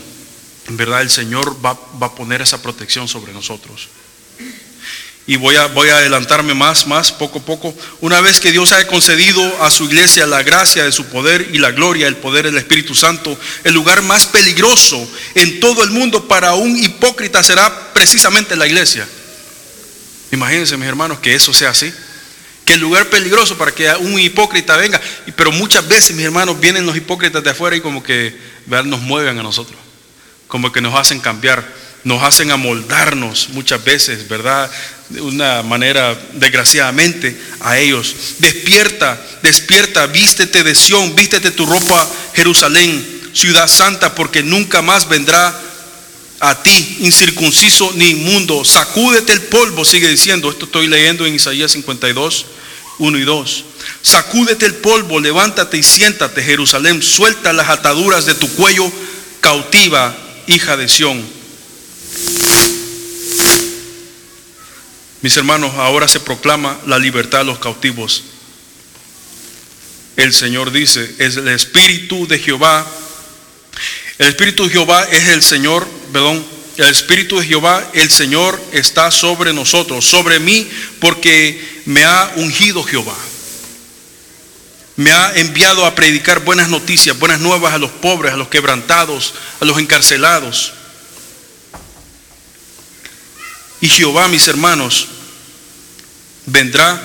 [0.67, 3.89] en verdad el Señor va, a poner esa protección sobre nosotros.
[5.31, 7.73] Y voy a, voy a adelantarme más, más, poco a poco.
[8.01, 11.59] Una vez que Dios haya concedido a su iglesia la gracia de su poder y
[11.59, 16.27] la gloria, el poder del Espíritu Santo, el lugar más peligroso en todo el mundo
[16.27, 19.07] para un hipócrita será precisamente la iglesia.
[20.33, 21.95] Imagínense, mis hermanos, que eso sea así.
[22.65, 25.01] Que el lugar peligroso para que un hipócrita venga.
[25.37, 29.39] Pero muchas veces, mis hermanos, vienen los hipócritas de afuera y como que nos mueven
[29.39, 29.79] a nosotros
[30.51, 31.65] como que nos hacen cambiar,
[32.05, 34.71] nos hacen amoldarnos muchas veces, ¿verdad?
[35.09, 38.15] De una manera, desgraciadamente, a ellos.
[38.39, 45.55] Despierta, despierta, vístete de Sión, vístete tu ropa, Jerusalén, ciudad santa, porque nunca más vendrá
[46.41, 48.65] a ti, incircunciso ni inmundo.
[48.65, 50.51] Sacúdete el polvo, sigue diciendo.
[50.51, 52.47] Esto estoy leyendo en Isaías 52,
[52.99, 53.65] 1 y 2.
[54.03, 57.03] Sacúdete el polvo, levántate y siéntate, Jerusalén.
[57.03, 58.91] Suelta las ataduras de tu cuello
[59.41, 61.40] cautiva hija de Sión.
[65.23, 68.25] Mis hermanos, ahora se proclama la libertad de los cautivos.
[70.17, 72.87] El Señor dice, es el Espíritu de Jehová.
[74.19, 76.45] El Espíritu de Jehová es el Señor, perdón,
[76.77, 82.83] el Espíritu de Jehová, el Señor está sobre nosotros, sobre mí, porque me ha ungido
[82.83, 83.17] Jehová
[85.01, 89.33] me ha enviado a predicar buenas noticias, buenas nuevas a los pobres, a los quebrantados,
[89.59, 90.75] a los encarcelados.
[93.81, 95.09] Y Jehová, mis hermanos,
[96.47, 97.01] vendrá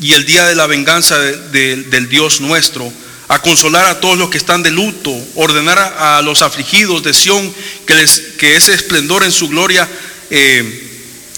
[0.00, 2.92] y el día de la venganza del Dios nuestro,
[3.28, 7.52] a consolar a todos los que están de luto, ordenar a, los afligidos de Sión
[7.84, 9.88] que, ese esplendor en su gloria,
[10.30, 10.84] eh,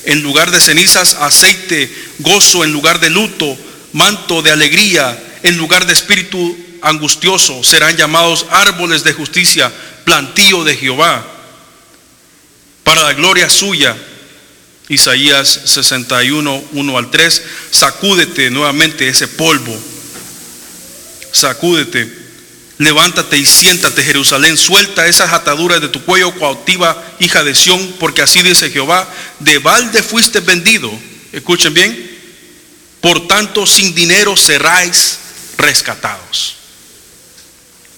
[0.04, 3.56] en lugar de cenizas, aceite, gozo en lugar de luto,
[3.92, 9.72] manto de alegría, en lugar de espíritu angustioso, serán llamados árboles de justicia,
[10.04, 11.26] plantío de Jehová,
[12.84, 13.96] para la gloria suya.
[14.90, 19.74] Isaías 61, 1 al 3, sacúdete nuevamente ese polvo
[21.32, 22.12] sacúdete,
[22.78, 28.22] levántate y siéntate, Jerusalén, suelta esas ataduras de tu cuello cautiva, hija de Sión, porque
[28.22, 30.90] así dice Jehová, de balde fuiste vendido,
[31.32, 32.10] escuchen bien,
[33.00, 35.18] por tanto sin dinero seráis
[35.56, 36.56] rescatados.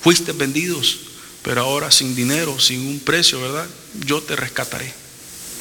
[0.01, 0.99] Fuiste vendidos,
[1.43, 3.67] pero ahora sin dinero, sin un precio, ¿verdad?
[4.05, 5.02] Yo te rescataré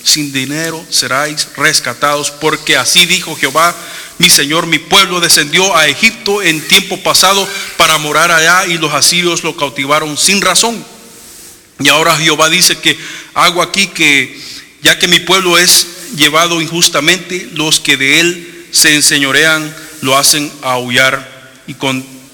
[0.04, 3.76] sin dinero seráis rescatados, porque así dijo Jehová,
[4.18, 7.48] mi Señor, mi pueblo descendió a Egipto en tiempo pasado
[7.78, 10.86] para morar allá y los asirios lo cautivaron sin razón.
[11.80, 12.98] Y ahora Jehová dice que
[13.34, 14.40] hago aquí que,
[14.84, 20.52] ya que mi pueblo es llevado injustamente, los que de él se enseñorean lo hacen
[20.62, 21.76] aullar y,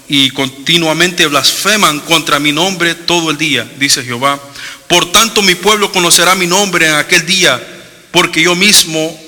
[0.08, 4.40] y continuamente blasfeman contra mi nombre todo el día, dice Jehová.
[4.88, 7.62] Por tanto mi pueblo conocerá mi nombre en aquel día,
[8.10, 9.20] porque yo mismo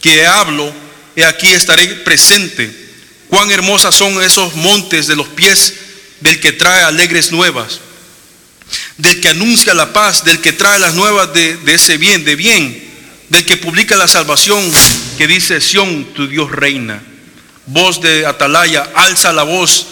[0.00, 0.72] que hablo,
[1.14, 2.74] he aquí estaré presente.
[3.28, 5.74] Cuán hermosas son esos montes de los pies
[6.20, 7.80] del que trae alegres nuevas,
[8.96, 12.82] del que anuncia la paz, del que trae las nuevas de, ese bien, de bien,
[13.28, 14.72] del que publica la salvación,
[15.18, 17.02] que dice, Sión, tu Dios reina.
[17.66, 19.86] Voz de atalaya, alza la voz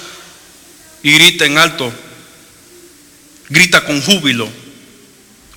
[1.03, 1.93] y grita en alto,
[3.49, 4.62] grita con júbilo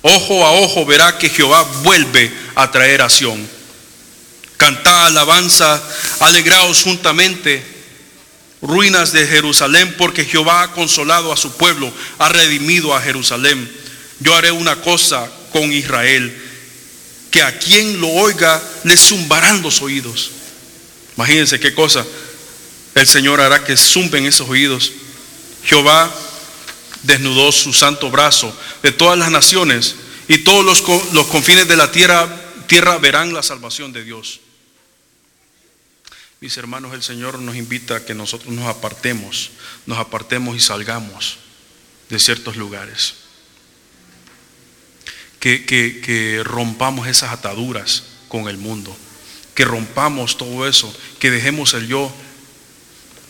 [0.08, 3.44] Ojo a ojo verá que Jehová vuelve a traer a.
[4.56, 5.82] Cantad alabanza,
[6.20, 7.60] alegraos juntamente,
[8.62, 13.68] ruinas de Jerusalén, porque Jehová ha consolado a su pueblo, ha redimido a Jerusalén.
[14.20, 16.32] Yo haré una cosa con Israel,
[17.32, 20.30] que a quien lo oiga le zumbarán los oídos.
[21.16, 22.06] Imagínense qué cosa.
[22.94, 24.92] El Señor hará que zumben esos oídos.
[25.64, 26.14] Jehová
[27.02, 29.96] desnudó su santo brazo de todas las naciones
[30.28, 32.28] y todos los, los confines de la tierra,
[32.66, 34.40] tierra verán la salvación de Dios.
[36.40, 39.50] Mis hermanos, el Señor nos invita a que nosotros nos apartemos,
[39.86, 41.38] nos apartemos y salgamos
[42.08, 43.14] de ciertos lugares.
[45.40, 48.96] Que, que, que, rompamos esas ataduras con el mundo,
[49.54, 52.12] que rompamos todo eso, que dejemos el yo,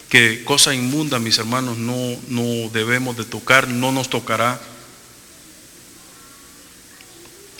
[0.09, 4.61] que cosa inmunda, mis hermanos, no, no debemos de tocar, no nos tocará.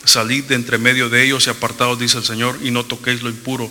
[0.05, 3.29] Salid de entre medio de ellos y apartados, dice el Señor, y no toquéis lo
[3.29, 3.69] impuro,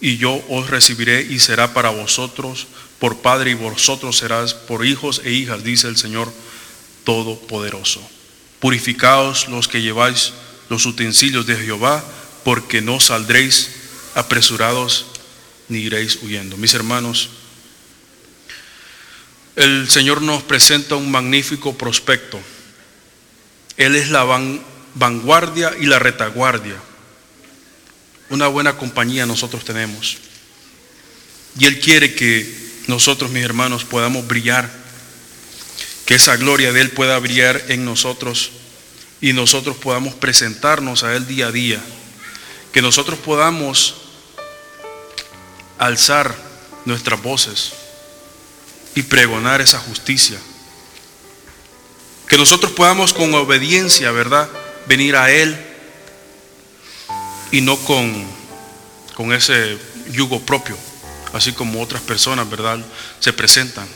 [0.00, 2.66] y yo os recibiré y será para vosotros
[2.98, 6.30] por Padre y vosotros serás por hijos e hijas, dice el Señor
[7.04, 8.06] Todopoderoso.
[8.60, 10.34] Purificaos los que lleváis
[10.68, 12.04] los utensilios de Jehová,
[12.44, 13.70] porque no saldréis
[14.14, 15.06] apresurados
[15.68, 16.58] ni iréis huyendo.
[16.58, 17.30] Mis hermanos,
[19.56, 22.40] el Señor nos presenta un magnífico prospecto.
[23.76, 24.24] Él es la
[24.94, 26.76] vanguardia y la retaguardia.
[28.28, 30.18] Una buena compañía nosotros tenemos.
[31.58, 34.70] Y Él quiere que nosotros, mis hermanos, podamos brillar,
[36.06, 38.52] que esa gloria de Él pueda brillar en nosotros
[39.20, 41.82] y nosotros podamos presentarnos a Él día a día,
[42.72, 43.96] que nosotros podamos
[45.78, 46.36] alzar
[46.84, 47.72] nuestras voces
[48.94, 50.38] y pregonar esa justicia.
[52.26, 54.48] Que nosotros podamos con obediencia, ¿verdad?
[54.86, 55.56] Venir a Él
[57.50, 58.24] y no con,
[59.14, 59.78] con ese
[60.12, 60.76] yugo propio,
[61.32, 62.78] así como otras personas, ¿verdad?
[63.18, 63.88] Se presentan.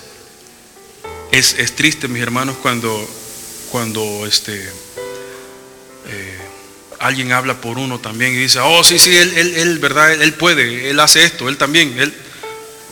[1.31, 3.09] Es, es triste, mis hermanos, cuando,
[3.71, 4.69] cuando este,
[6.07, 6.39] eh,
[7.01, 10.13] alguien habla por uno también y dice, oh, sí, sí, él, él, él ¿verdad?
[10.13, 12.15] Él, él, puede, él hace esto, él también, él,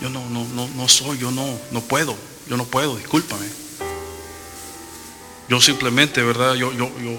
[0.03, 2.17] yo no, no, no, no soy, yo no, no puedo,
[2.49, 3.47] yo no puedo, discúlpame.
[5.49, 6.55] Yo simplemente, ¿verdad?
[6.55, 7.17] Yo, yo, yo,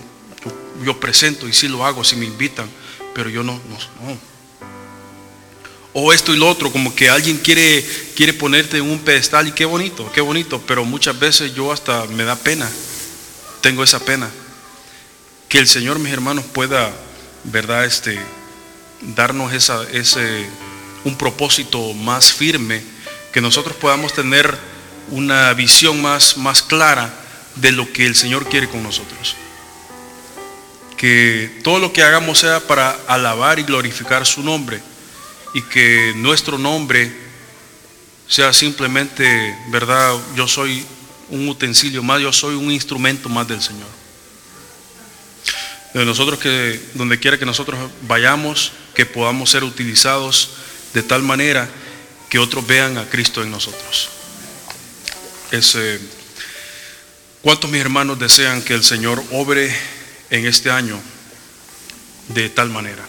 [0.84, 2.70] yo, presento y sí lo hago si me invitan,
[3.16, 4.18] pero yo no, no, no.
[5.94, 7.86] O esto y lo otro, como que alguien quiere,
[8.18, 12.06] quiere ponerte en un pedestal y qué bonito, qué bonito, pero muchas veces yo hasta
[12.08, 12.70] me da pena,
[13.62, 14.30] tengo esa pena.
[15.48, 16.94] Que el Señor, mis hermanos, pueda,
[17.46, 17.86] ¿verdad?
[17.86, 18.20] Este,
[19.16, 20.50] darnos esa, ese,
[21.04, 22.82] un propósito más firme,
[23.32, 24.58] que nosotros podamos tener
[25.10, 27.14] una visión más, más clara
[27.56, 29.36] de lo que el Señor quiere con nosotros.
[30.98, 34.82] Que todo lo que hagamos sea para alabar y glorificar su nombre
[35.54, 37.12] y que nuestro nombre
[38.28, 40.16] sea simplemente, ¿verdad?
[40.36, 40.86] Yo soy
[41.30, 43.88] un utensilio más, yo soy un instrumento más del Señor.
[45.94, 50.50] De nosotros que, donde quiera que nosotros vayamos, que podamos ser utilizados
[50.94, 51.70] de tal manera
[52.30, 54.10] que otros vean a Cristo en nosotros.
[57.42, 59.76] ¿Cuántos mis hermanos desean que el Señor obre
[60.30, 61.00] en este año
[62.30, 63.04] de tal manera?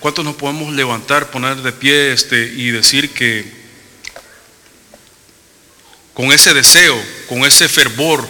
[0.00, 3.50] ¿Cuántos nos podemos levantar, poner de pie este, y decir que
[6.12, 8.26] con ese deseo, con ese fervor,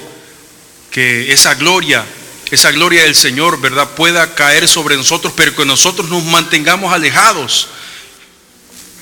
[0.91, 2.05] que esa gloria,
[2.51, 7.69] esa gloria del Señor, ¿verdad?, pueda caer sobre nosotros, pero que nosotros nos mantengamos alejados,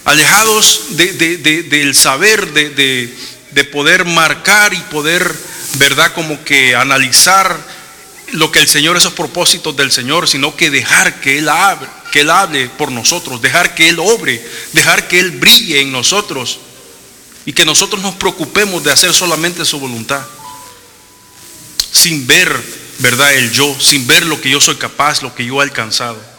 [0.05, 5.35] alejados del saber, de, poder marcar y poder,
[5.75, 7.59] ¿verdad?, como que analizar
[8.33, 12.21] lo que el Señor, esos propósitos del Señor, sino que dejar que Él hable, que
[12.21, 16.59] Él hable por nosotros, dejar que Él obre, dejar que Él brille en nosotros
[17.47, 20.23] y que nosotros nos preocupemos de hacer solamente su voluntad,
[21.93, 22.61] sin ver,
[22.99, 23.35] ¿verdad?
[23.35, 26.34] El yo, sin ver lo que yo soy capaz, lo que yo he alcanzado.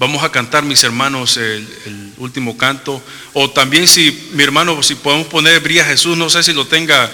[0.00, 1.68] Vamos a cantar, mis hermanos, el,
[2.16, 3.02] último canto.
[3.34, 7.10] O también si, mi hermano, si podemos poner Brilla Jesús, no sé si lo tenga,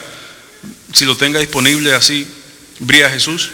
[0.92, 2.28] si lo tenga disponible así,
[2.78, 3.50] Brilla Jesús.